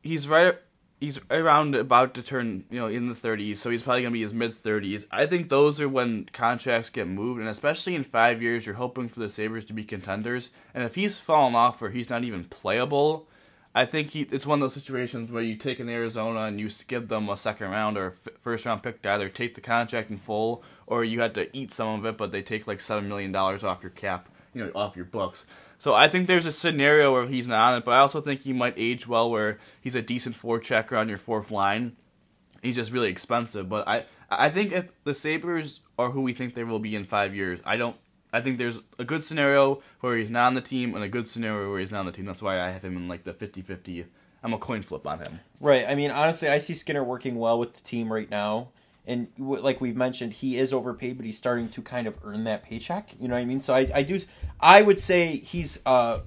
[0.02, 0.56] He's right.
[1.00, 4.22] He's around about to turn, you know, in the 30s, so he's probably gonna be
[4.22, 5.06] his mid 30s.
[5.10, 9.10] I think those are when contracts get moved, and especially in five years, you're hoping
[9.10, 10.50] for the Sabres to be contenders.
[10.72, 13.28] And if he's fallen off or he's not even playable,
[13.76, 16.70] I think he, it's one of those situations where you take an Arizona and you
[16.88, 19.60] give them a second round or a f- first round pick to either take the
[19.60, 22.80] contract in full or you had to eat some of it, but they take like
[22.80, 25.46] seven million dollars off your cap, you know, off your books.
[25.78, 28.42] So I think there's a scenario where he's not on it, but I also think
[28.42, 31.96] he might age well where he's a decent four checker on your fourth line.
[32.62, 36.54] He's just really expensive, but I I think if the Sabres are who we think
[36.54, 37.96] they will be in five years, I don't.
[38.32, 41.28] I think there's a good scenario where he's not on the team and a good
[41.28, 42.26] scenario where he's not on the team.
[42.26, 44.04] That's why I have him in like the 50-50.
[44.42, 45.40] I'm a coin flip on him.
[45.60, 45.86] Right.
[45.88, 48.68] I mean, honestly, I see Skinner working well with the team right now.
[49.06, 52.64] And like we've mentioned, he is overpaid, but he's starting to kind of earn that
[52.64, 53.10] paycheck.
[53.20, 53.60] You know what I mean?
[53.60, 54.20] So I, I do,
[54.58, 56.20] I would say he's uh,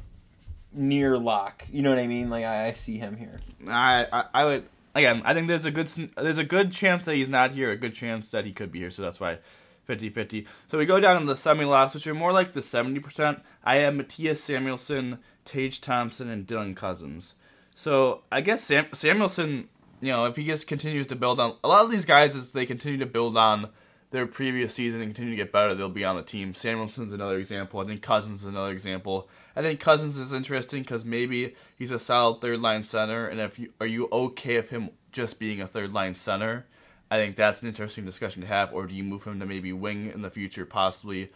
[0.72, 1.66] near lock.
[1.72, 2.30] You know what I mean?
[2.30, 3.40] Like I, I see him here.
[3.68, 4.66] I, I I would
[4.96, 5.22] again.
[5.26, 7.72] I think there's a good there's a good chance that he's not here.
[7.72, 8.92] A good chance that he could be here.
[8.92, 9.40] So that's why
[9.88, 10.46] 50-50.
[10.68, 13.40] So we go down to the semi locks, which are more like the seventy percent.
[13.64, 17.36] I have Mattias Samuelsson, Tage Thompson, and Dylan Cozens.
[17.76, 19.68] So I guess Sam, Samuelsson,
[20.02, 22.52] you know, if he just continues to build on a lot of these guys, as
[22.52, 23.70] they continue to build on
[24.12, 26.54] their previous season and continue to get better, they'll be on the team.
[26.54, 27.80] Samuelsson's another example.
[27.80, 29.30] I think Cozens is another example.
[29.56, 33.60] I think Cozens is interesting because maybe he's a solid third line center, and if
[33.60, 36.66] you are you okay with him just being a third line center?
[37.12, 38.74] I think that's an interesting discussion to have.
[38.74, 41.32] Or do you move him to maybe wing in the future, possibly?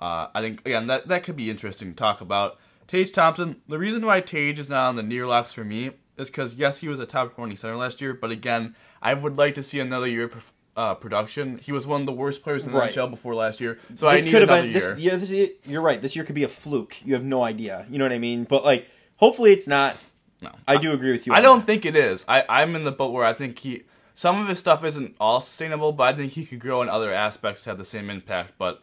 [0.00, 2.58] Uh, I think again that that could be interesting to talk about.
[2.88, 3.62] Tage Thompson.
[3.68, 5.92] The reason why Tage is not on the near locks for me
[6.22, 9.36] is because yes, he was a top twenty center last year, but again, I would
[9.36, 11.58] like to see another year perf- uh, production.
[11.58, 12.90] He was one of the worst players in the Right.
[12.92, 13.78] NHL before last year.
[13.94, 14.94] So this I need could have another been year.
[14.94, 15.00] this.
[15.02, 16.00] Yeah, this, you're right.
[16.00, 16.96] This year could be a fluke.
[17.04, 17.84] You have no idea.
[17.90, 18.44] You know what I mean?
[18.44, 19.96] But like, hopefully, it's not.
[20.40, 20.50] no.
[20.66, 21.34] I do agree with you.
[21.34, 21.66] I don't that.
[21.66, 22.24] think it is.
[22.26, 23.82] I, I'm in the boat where I think he
[24.14, 27.12] some of his stuff isn't all sustainable, but I think he could grow in other
[27.12, 28.52] aspects to have the same impact.
[28.58, 28.80] But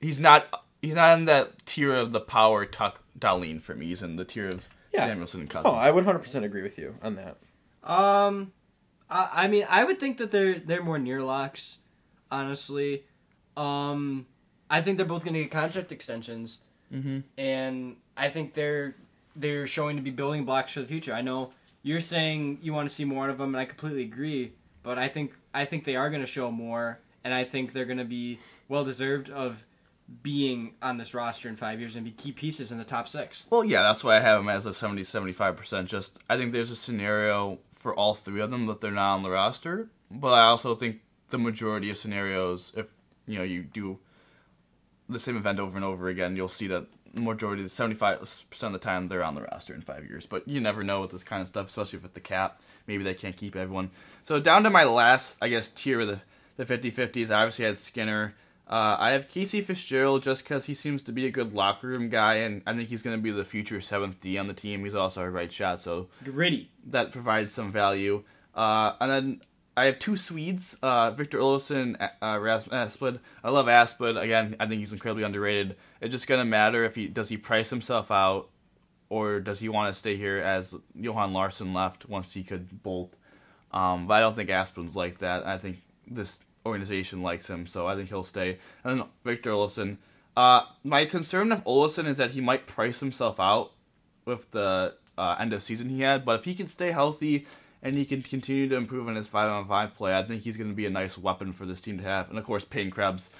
[0.00, 3.86] he's not he's not in that tier of the power Tuch Dahlin for me.
[3.86, 5.06] He's in the tier of Yeah.
[5.06, 5.72] Samuelsson and Cozens.
[5.72, 7.36] Oh, I would 100 percent agree with you on that.
[7.82, 8.52] Um,
[9.10, 11.78] I, I mean, I would think that they're they're more near locks,
[12.30, 13.04] honestly.
[13.56, 14.26] Um,
[14.70, 16.58] I think they're both going to get contract extensions,
[16.92, 17.20] mm-hmm.
[17.36, 18.94] and I think they're
[19.36, 21.12] they're showing to be building blocks for the future.
[21.12, 21.50] I know
[21.82, 24.52] you're saying you want to see more of them, and I completely agree.
[24.82, 27.84] But I think I think they are going to show more, and I think they're
[27.84, 28.38] going to be
[28.68, 29.64] well deserved of
[30.22, 33.46] being on this roster in five years and be key pieces in the top six.
[33.50, 35.86] Well, yeah, that's why I have him as a 70 75%.
[35.86, 39.22] Just I think there's a scenario for all three of them that they're not on
[39.22, 41.00] the roster, but I also think
[41.30, 42.86] the majority of scenarios if
[43.26, 43.98] you know you do
[45.08, 49.08] the same event over and over again, you'll see that majority, 75% of the time,
[49.08, 50.26] they're on the roster in five years.
[50.26, 52.60] But you never know with this kind of stuff, especially with the cap.
[52.86, 53.90] Maybe they can't keep everyone.
[54.24, 56.20] So down to my last, I guess, tier of the,
[56.56, 58.34] the 50-50s, I obviously had Skinner.
[58.68, 62.08] Uh, I have Casey Fitzgerald just because he seems to be a good locker room
[62.08, 64.84] guy, and I think he's going to be the future 7th D on the team.
[64.84, 66.70] He's also a right shot, so Gritty.
[66.86, 68.22] that provides some value.
[68.54, 69.40] Uh, and then
[69.76, 73.18] I have two Swedes, uh, Victor Olsson, uh, Rasmus Asplund.
[73.42, 74.20] I love Asplund.
[74.20, 75.76] Again, I think he's incredibly underrated.
[76.00, 78.48] It's just gonna matter if he does he price himself out,
[79.08, 83.14] or does he want to stay here as Johan Larsson left once he could bolt.
[83.72, 85.46] Um, but I don't think Asplund's like that.
[85.46, 88.58] I think this organization likes him, so I think he'll stay.
[88.84, 89.98] And then Victor Olsson.
[90.36, 93.72] Uh, my concern with Olsson is that he might price himself out
[94.24, 96.24] with the uh, end of season he had.
[96.24, 97.46] But if he can stay healthy
[97.82, 100.56] and he can continue to improve on his five on five play, I think he's
[100.56, 102.30] going to be a nice weapon for this team to have.
[102.30, 103.30] And of course, Peyton Krebs,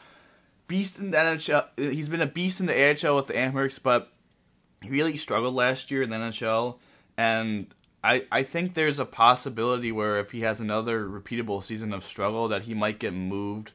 [0.69, 1.67] beast in the NHL.
[1.77, 4.13] He's been a beast in the AHL with the Amerks, but
[4.83, 6.79] he really struggled last year in the NHL.
[7.17, 7.67] And
[8.05, 12.49] I I think there's a possibility where if he has another repeatable season of struggle,
[12.49, 13.73] that he might get moved,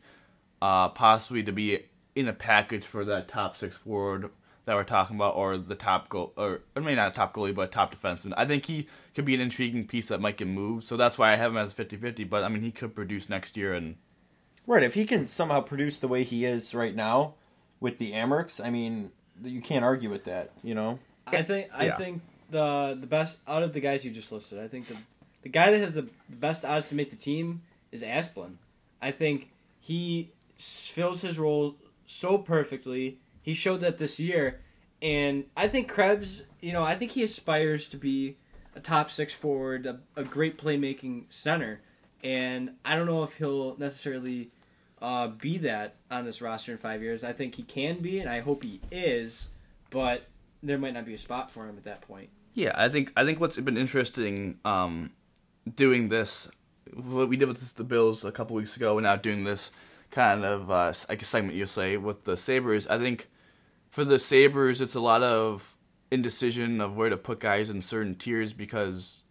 [0.62, 1.84] uh, possibly to be
[2.16, 4.30] in a package for that top six forward
[4.66, 7.56] that we're talking about, or the top goal, or I mean not a top goalie,
[7.56, 8.34] but a top defenseman.
[8.36, 10.84] I think he could be an intriguing piece that might get moved.
[10.84, 13.56] So that's why I have him as 50-50, But I mean, he could produce next
[13.56, 13.96] year, and
[14.66, 14.84] Right.
[14.84, 17.36] If he can somehow produce the way he is right now
[17.80, 19.12] with the Amerks, I mean,
[19.42, 20.52] you can't argue with that.
[20.62, 21.00] You know.
[21.26, 21.96] I think I Yeah.
[21.96, 24.98] think the the best out of the guys you just listed, I think the
[25.44, 28.56] the guy that has the best odds to make the team is Asplund.
[29.02, 31.76] I think he fills his role
[32.06, 33.20] so perfectly.
[33.42, 34.60] He showed that this year,
[35.02, 36.44] and I think Krebs.
[36.62, 38.36] You know, I think he aspires to be
[38.76, 41.82] a top six forward, a, a great playmaking center,
[42.24, 44.50] and I don't know if he'll necessarily
[45.02, 47.24] uh, be that on this roster in five years.
[47.24, 49.50] I think he can be, and I hope he is,
[49.90, 50.24] but
[50.64, 52.30] there might not be a spot for him at that point.
[52.58, 55.12] Yeah, I think I think what's been interesting um,
[55.76, 56.50] doing this,
[56.92, 59.70] what we did with this, the Bills a couple weeks ago, and now doing this
[60.10, 62.88] kind of uh, like a segment you say with the Sabres.
[62.88, 63.30] I think
[63.92, 65.76] for the Sabres, it's a lot of
[66.10, 69.22] indecision of where to put guys in certain tiers because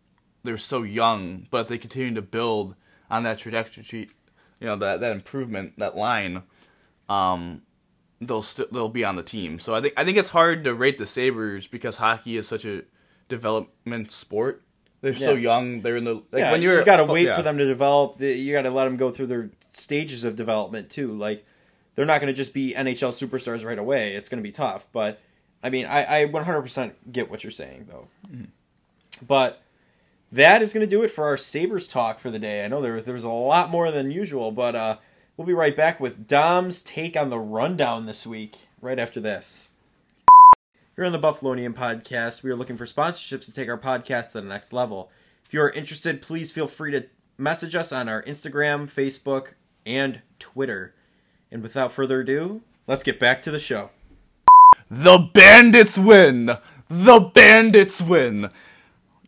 [0.44, 2.76] they're so young, but if they continue to build
[3.10, 4.08] on that trajectory,
[4.60, 6.44] you know that that improvement, that line,
[7.08, 7.62] um,
[8.20, 9.58] they'll still they'll be on the team.
[9.58, 12.64] So I think I think it's hard to rate the Sabres because hockey is such
[12.64, 12.82] a
[13.28, 14.62] development sport.
[15.02, 15.82] They're so young.
[15.82, 17.36] They're in the like yeah, when you're you got to oh, wait yeah.
[17.36, 18.20] for them to develop.
[18.20, 21.12] You got to let them go through their stages of development too.
[21.12, 21.44] Like
[21.94, 24.14] they're not going to just be NHL superstars right away.
[24.14, 24.86] It's going to be tough.
[24.92, 25.20] But
[25.62, 28.08] I mean, I, I 100% get what you're saying though.
[28.28, 28.44] Mm-hmm.
[29.26, 29.62] But
[30.32, 32.64] that is going to do it for our Sabres talk for the day.
[32.64, 34.96] I know there there was a lot more than usual, but uh,
[35.36, 38.56] we'll be right back with Dom's take on the rundown this week.
[38.80, 39.70] Right after this.
[40.96, 44.40] Here on the Buffalonian podcast, we are looking for sponsorships to take our podcast to
[44.40, 45.10] the next level.
[45.44, 47.04] If you are interested, please feel free to
[47.36, 49.48] message us on our Instagram, Facebook,
[49.84, 50.94] and Twitter.
[51.52, 53.90] And without further ado, let's get back to the show.
[54.90, 56.56] The Bandits win!
[56.88, 58.48] The Bandits win!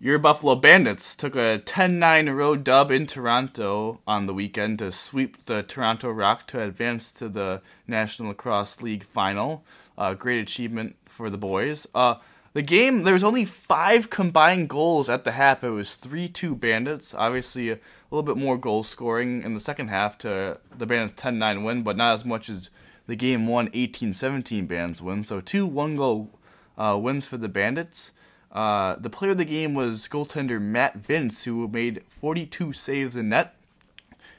[0.01, 4.91] Your Buffalo Bandits took a 10 9 road dub in Toronto on the weekend to
[4.91, 9.67] sweep the Toronto Rock to advance to the National Lacrosse League final.
[9.99, 11.89] Uh, great achievement for the boys.
[11.93, 12.15] Uh,
[12.55, 15.65] the game, there was only five combined goals at the half.
[15.65, 17.13] It was 3 2 Bandits.
[17.13, 17.79] Obviously, a
[18.11, 21.83] little bit more goal scoring in the second half to the Bandits' 10 9 win,
[21.83, 22.71] but not as much as
[23.07, 25.25] the game one 18 17 Bands win.
[25.25, 26.31] So, two one goal
[26.79, 28.13] uh, wins for the Bandits.
[28.53, 33.29] Uh, the player of the game was goaltender Matt Vince, who made 42 saves in
[33.29, 33.55] net.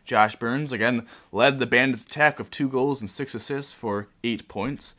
[0.03, 4.47] Josh Burns again led the Bandits' attack of two goals and six assists for eight
[4.47, 4.95] points.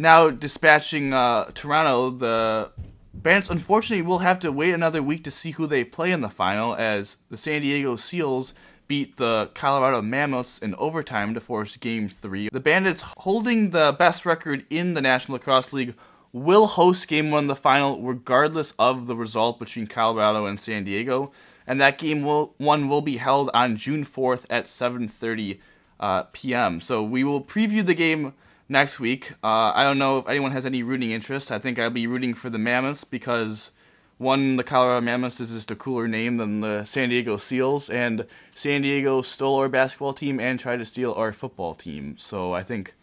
[0.00, 2.70] Now dispatching uh, Toronto, the
[3.12, 6.28] Bandits unfortunately will have to wait another week to see who they play in the
[6.28, 8.54] final, as the San Diego Seals
[8.86, 12.48] beat the Colorado Mammoths in overtime to force Game Three.
[12.52, 15.96] The Bandits, holding the best record in the National Lacrosse League,
[16.32, 20.84] will host Game One of the final, regardless of the result between Colorado and San
[20.84, 21.32] Diego
[21.68, 25.58] and that game will one will be held on June 4th at 7:30
[26.00, 26.80] uh, p.m.
[26.80, 28.32] So we will preview the game
[28.68, 29.32] next week.
[29.42, 31.50] Uh, I don't know if anyone has any rooting interest.
[31.50, 33.70] I think I'll be rooting for the Mammoths because
[34.18, 38.26] one, the Colorado Mammoths is just a cooler name than the San Diego Seals, and
[38.54, 42.16] San Diego stole our basketball team and tried to steal our football team.
[42.18, 42.94] So I think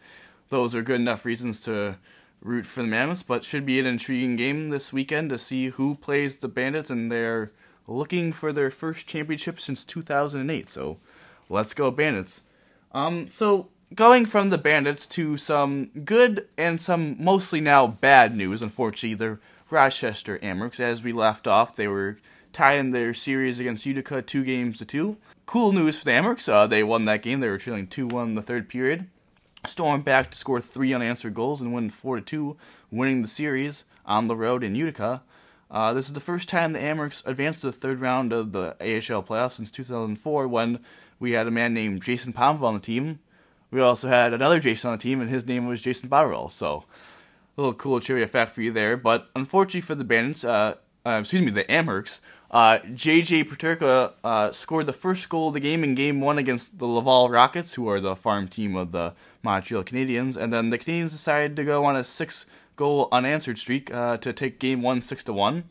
[0.50, 1.96] those are good enough reasons to
[2.42, 3.24] root for the Mammoths.
[3.24, 7.12] But should be an intriguing game this weekend to see who plays the Bandits and
[7.12, 7.52] they're
[7.88, 10.68] looking for their first championship since 2008.
[10.70, 10.98] So
[11.50, 12.42] let's go Bandits.
[12.92, 18.62] Um, so going from the Bandits to some good and some mostly now bad news.
[18.62, 19.40] Unfortunately, the
[19.70, 22.18] Rochester Amerks, as we left off, they were
[22.54, 25.18] tying their series against Utica two games to two.
[25.46, 26.50] Cool news for the Amerks.
[26.50, 27.40] Uh, they won that game.
[27.40, 29.08] They were trailing 2 1 in the third period.
[29.66, 32.58] Stormed back to score three unanswered goals and win 4 2,
[32.92, 35.22] winning the series on the road in Utica.
[35.70, 38.76] Uh, this is the first time the Amerks advanced to the third round of the
[38.80, 40.80] AHL playoffs since 2004 when
[41.20, 43.20] we had a man named Jason Pominville on the team.
[43.76, 46.50] We also had another Jason on the team, and his name was Jason Botterill.
[46.50, 46.86] So,
[47.58, 48.96] a little cool trivia fact for you there.
[48.96, 52.22] But unfortunately for the Bandits, uh, uh, excuse me, the Amerks,
[52.52, 56.80] uh, JJ Peterka uh, scored the first goal of the game in Game 1 against
[56.80, 59.14] the Laval Rockets, who are the farm team of the
[59.44, 60.38] Montreal Canadiens.
[60.38, 62.46] And then the Canadiens decided to go on a 6
[62.78, 65.66] goal unanswered streak uh, to take game one six to one,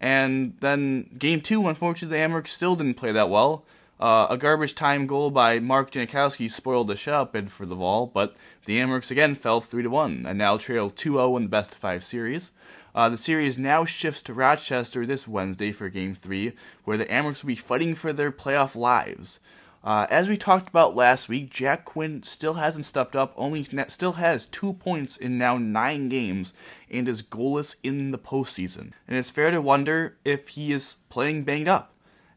[0.00, 3.64] and then game two, unfortunately, the Amerks still didn't play that well.
[3.98, 8.06] Uh, a garbage time goal by Mark Jankowski spoiled the shutout bid for the Vol,
[8.06, 8.36] but
[8.66, 11.72] the Amerks again fell 3 to 1 and now trail 2 0 in the best
[11.72, 12.50] of five series.
[12.94, 16.52] Uh, the series now shifts to Rochester this Wednesday for Game 3,
[16.84, 19.40] where the Amerks will be fighting for their playoff lives.
[19.84, 24.14] Uh, as we talked about last week, Jack Quinn still hasn't stepped up, only still
[24.14, 26.52] has two points in now nine games,
[26.90, 28.92] and is goalless in the postseason.
[29.06, 31.92] And it's fair to wonder if he is playing banged up.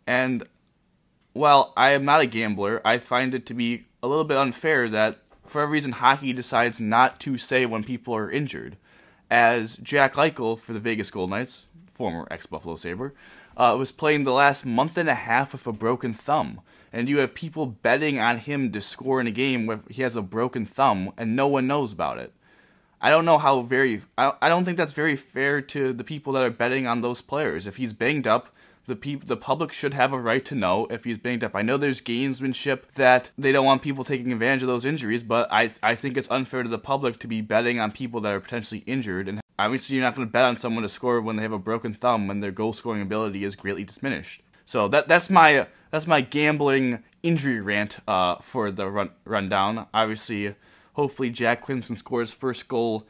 [0.06, 0.44] And
[1.34, 4.90] while I am not a gambler, I find it to be a little bit unfair
[4.90, 8.78] that for a reason hockey decides not to say when people are injured.
[9.30, 13.14] As Jack Eichel for the Vegas Golden Knights, former ex Buffalo Sabre,
[13.56, 16.62] uh, was playing the last month and a half with a broken thumb
[16.92, 20.16] and you have people betting on him to score in a game where he has
[20.16, 22.34] a broken thumb and no one knows about it.
[23.02, 26.34] I don't know how very I, I don't think that's very fair to the people
[26.34, 27.68] that are betting on those players.
[27.68, 28.54] If he's banged up,
[28.90, 31.56] the peop- the public should have a right to know if he's banged up.
[31.56, 35.48] I know there's gamesmanship that they don't want people taking advantage of those injuries, but
[35.52, 38.40] I I think it's unfair to the public to be betting on people that are
[38.40, 41.44] potentially injured and obviously you're not going to bet on someone to score when they
[41.44, 44.42] have a broken thumb when their goal scoring ability is greatly diminished.
[44.66, 49.88] So that that's my that's my gambling injury rant uh, for the run rundown.
[49.94, 50.56] Obviously,
[50.94, 53.08] hopefully Jack Quinson scores first goal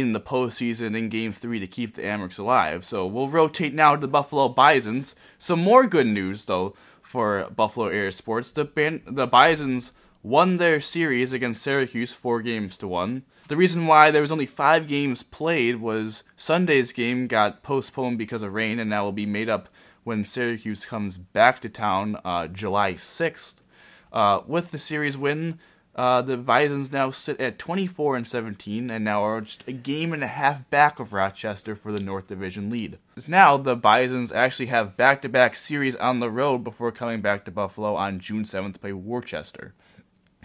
[0.00, 2.84] in the postseason in Game Three to keep the Amerks alive.
[2.84, 5.14] So we'll rotate now to the Buffalo Bisons.
[5.38, 8.50] Some more good news though for Buffalo Area Sports.
[8.50, 9.92] The ban- the Bisons
[10.22, 13.22] won their series against Syracuse four games to one.
[13.48, 18.42] The reason why there was only five games played was Sunday's game got postponed because
[18.42, 19.68] of rain and that will be made up
[20.04, 23.56] when Syracuse comes back to town uh, July 6th.
[24.12, 25.58] Uh, with the series win,
[25.98, 30.12] uh, the Bisons now sit at 24 and 17 and now are just a game
[30.12, 32.98] and a half back of Rochester for the North Division lead.
[33.26, 37.96] Now the Bisons actually have back-to-back series on the road before coming back to Buffalo
[37.96, 39.74] on June 7th to play Worcester.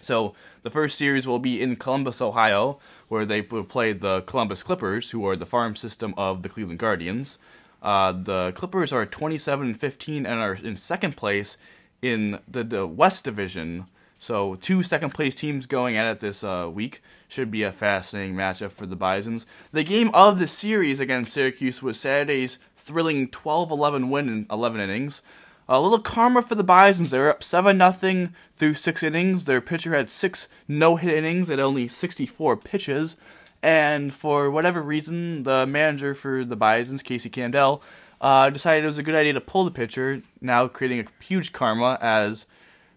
[0.01, 0.33] So
[0.63, 5.11] the first series will be in Columbus, Ohio, where they will play the Columbus Clippers,
[5.11, 7.37] who are the farm system of the Cleveland Guardians.
[7.83, 11.57] Uh, the Clippers are 27 and 15 and are in second place
[12.01, 13.85] in the, the West Division.
[14.23, 18.35] So two second place teams going at it this uh, week should be a fascinating
[18.35, 19.45] matchup for the Bisons.
[19.73, 25.23] The game of the series against Syracuse was Saturday's thrilling 12-11 win in 11 innings.
[25.67, 27.11] A little karma for the Bisons.
[27.11, 29.43] They were up 7 0 through 6 innings.
[29.43, 33.17] Their pitcher had 6 no hit innings at only 64 pitches.
[33.61, 37.81] And for whatever reason, the manager for the Bisons, Casey Candaele,
[38.21, 41.51] uh, decided it was a good idea to pull the pitcher, now creating a huge
[41.51, 42.45] karma as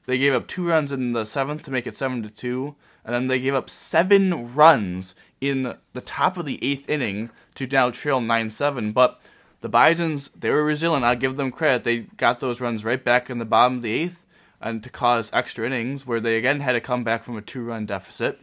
[0.06, 3.14] they gave up two runs in the seventh to make it seven to two, and
[3.14, 7.90] then they gave up seven runs in the top of the eighth inning to now
[7.90, 8.92] trail nine seven.
[8.92, 9.20] But
[9.60, 11.04] the Bisons, they were resilient.
[11.04, 11.84] I'll give them credit.
[11.84, 14.24] They got those runs right back in the bottom of the eighth.
[14.60, 17.86] and to cause extra innings where they again had to come back from a two-run
[17.86, 18.40] deficit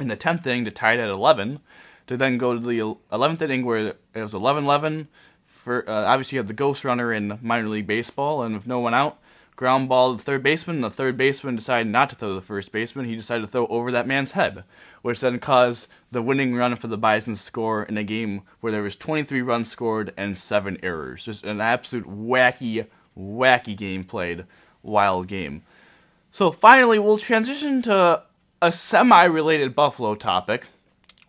[0.00, 1.60] in the 10th inning to tie it at 11
[2.06, 2.78] to then go to the
[3.12, 5.06] 11th inning where it was 11-11
[5.46, 8.80] for uh, obviously you have the ghost runner in minor league baseball and with no
[8.80, 9.18] one out
[9.56, 12.34] ground ball to the third baseman and the third baseman decided not to throw to
[12.34, 13.06] the first baseman.
[13.06, 14.64] He decided to throw over that man's head
[15.02, 18.82] which then caused the winning run for the bison score in a game where there
[18.82, 21.24] was 23 runs scored and 7 errors.
[21.24, 22.86] Just an absolute wacky
[23.18, 24.46] wacky game played.
[24.82, 25.62] Wild game.
[26.30, 28.22] So finally we'll transition to
[28.62, 30.68] a semi-related buffalo topic.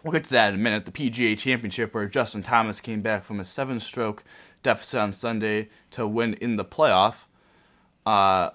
[0.04, 0.86] We'll get to that in a minute.
[0.86, 4.24] The PGA Championship, where Justin Thomas came back from a seven stroke
[4.62, 7.26] deficit on Sunday to win in the playoff.
[8.06, 8.52] Uh,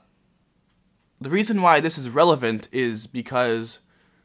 [1.21, 3.81] the reason why this is relevant is because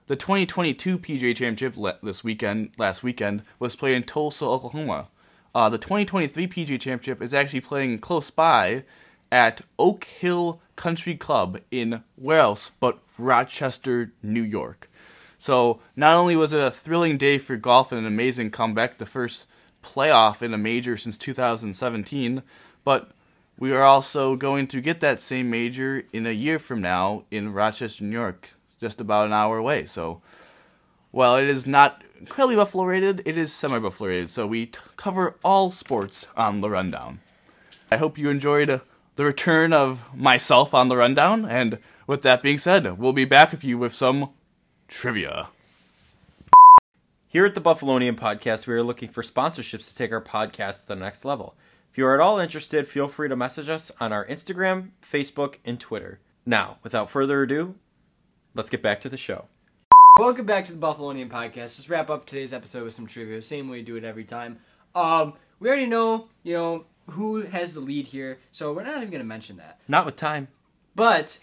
[0.07, 5.07] the 2022 PGA Championship le- this weekend, last weekend, was played in Tulsa, Oklahoma.
[5.55, 8.83] Uh, the 2023 PGA Championship is actually playing close by
[9.31, 14.89] at Oak Hill Country Club in where else but Rochester, New York.
[15.37, 19.05] So not only was it a thrilling day for golf and an amazing comeback, the
[19.05, 19.45] first
[19.83, 22.43] playoff in a major since 2017,
[22.83, 23.11] but
[23.57, 27.53] we are also going to get that same major in a year from now in
[27.53, 29.85] Rochester, New York, just about an hour away.
[29.85, 30.21] So,
[31.11, 34.29] well, it is not incredibly buffalo rated, it is semi buffalo rated.
[34.29, 37.19] So we t- cover all sports on the rundown.
[37.91, 38.79] I hope you enjoyed uh,
[39.15, 41.77] the return of myself on the rundown, and
[42.07, 44.31] with that being said, we'll be back with you with some
[44.87, 45.49] trivia.
[47.27, 50.87] Here at the Buffalonian Podcast, we are looking for sponsorships to take our podcast to
[50.89, 51.55] the next level.
[51.93, 55.57] If you are at all interested, feel free to message us on our Instagram, Facebook,
[55.63, 56.19] and Twitter.
[56.43, 57.75] Now, without further ado,
[58.55, 59.45] let's get back to the show.
[60.17, 61.77] Welcome back to the Buffalonian Podcast.
[61.77, 63.39] Let's wrap up today's episode with some trivia.
[63.43, 64.57] Same way we do it every time.
[64.95, 69.11] Um, we already know, you know, who has the lead here, so we're not even
[69.11, 69.79] going to mention that.
[69.87, 70.47] Not with time.
[70.95, 71.37] But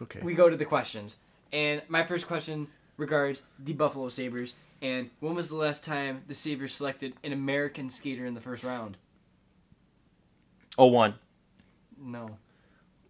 [0.00, 0.20] Okay.
[0.22, 1.16] we go to the questions.
[1.52, 4.54] And my first question regards the Buffalo Sabres.
[4.80, 8.62] And when was the last time the Sabres selected an American skater in the first
[8.62, 8.98] round?
[10.78, 11.14] Oh, one.
[12.00, 12.38] No.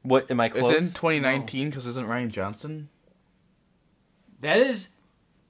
[0.03, 0.65] What am I close?
[0.65, 0.75] Is close?
[0.75, 1.71] it in 2019?
[1.71, 2.89] Because isn't Ryan Johnson?
[4.41, 4.91] That is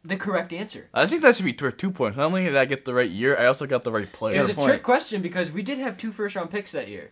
[0.05, 0.89] the correct answer.
[0.95, 2.17] I think that should be worth two points.
[2.17, 4.37] Not only did I get the right year, I also got the right player.
[4.37, 4.69] It was a point.
[4.69, 7.11] trick question because we did have two first round picks that year.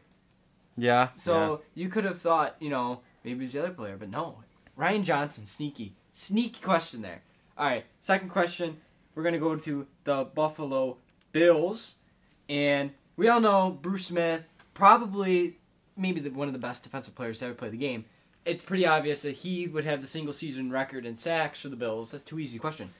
[0.76, 1.08] yeah.
[1.14, 4.38] So you could have thought, you know, maybe it was the other player, but no.
[4.76, 5.94] Ryan Johnson, sneaky.
[6.12, 7.22] Sneaky question there.
[7.58, 8.78] All right, second question.
[9.14, 10.98] We're going to go to the Buffalo
[11.32, 11.94] Bills.
[12.48, 14.42] And we all know Bruce Smith,
[14.74, 15.58] probably
[15.96, 18.04] maybe the, one of the best defensive players to ever play the game.
[18.44, 21.76] It's pretty obvious that he would have the single season record in sacks for the
[21.76, 22.10] Bills.
[22.10, 22.90] That's too easy a question.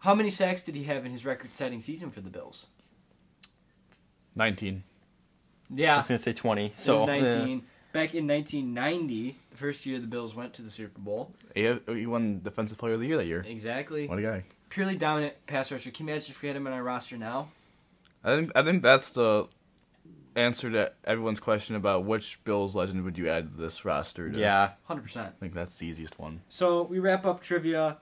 [0.00, 2.66] How many sacks did he have in his record setting season for the Bills?
[4.36, 4.84] 19.
[5.74, 5.94] Yeah.
[5.94, 6.66] I was gonna say twenty.
[6.66, 7.62] It So was 19.
[7.92, 11.32] Back in 1990, the first year the Bills went to the Super Bowl.
[11.54, 13.44] He, he won Defensive Player of the Year that year.
[13.46, 14.06] Exactly.
[14.06, 14.44] What a guy.
[14.68, 15.90] Purely dominant pass rusher.
[15.90, 17.48] Can you imagine if we had him on our roster now?
[18.22, 19.48] I think I think that's the
[20.36, 24.30] answer to everyone's question about which Bills legend would you add to this roster.
[24.30, 24.38] To.
[24.38, 24.72] yeah.
[24.88, 25.16] 100%.
[25.18, 26.40] I think that's the easiest one.
[26.48, 27.98] So we wrap up trivia.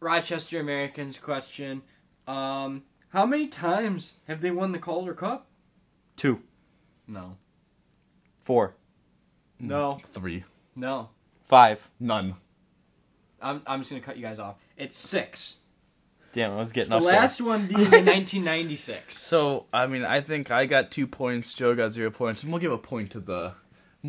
[0.00, 1.82] Rochester Americans question.
[2.26, 5.46] Um, how many times have they won the Calder Cup?
[6.16, 6.42] Two,
[7.06, 7.36] No.
[8.42, 8.74] four,
[9.58, 9.98] No.
[10.06, 10.44] Three.
[10.74, 11.10] No.
[11.46, 11.88] five.
[12.00, 12.34] None.
[13.40, 14.56] I'm, I'm just going to cut you guys off.
[14.76, 15.56] It's six.
[16.32, 17.04] Damn, I was getting the us.
[17.04, 19.16] last one being in 1996.
[19.26, 21.54] So I mean, I think I got two points.
[21.54, 23.54] Joe got zero points, and we'll give a point to the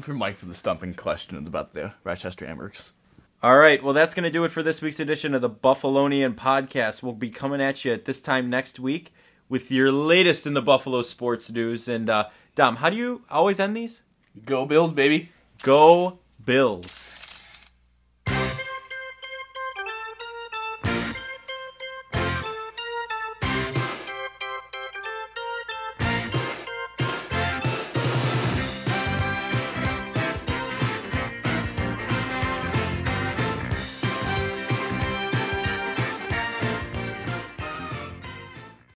[0.01, 2.91] for Mike for the stumping question about the Rochester Amerks.
[3.41, 6.33] All right, well, that's going to do it for this week's edition of the Buffalonian
[6.35, 7.03] podcast.
[7.03, 9.13] We'll be coming at you at this time next week
[9.47, 11.87] with your latest in the Buffalo sports news.
[11.87, 14.01] And, uh, Dom, how do you always end these?
[14.43, 15.31] Go Bills, baby.
[15.61, 17.11] Go Bills.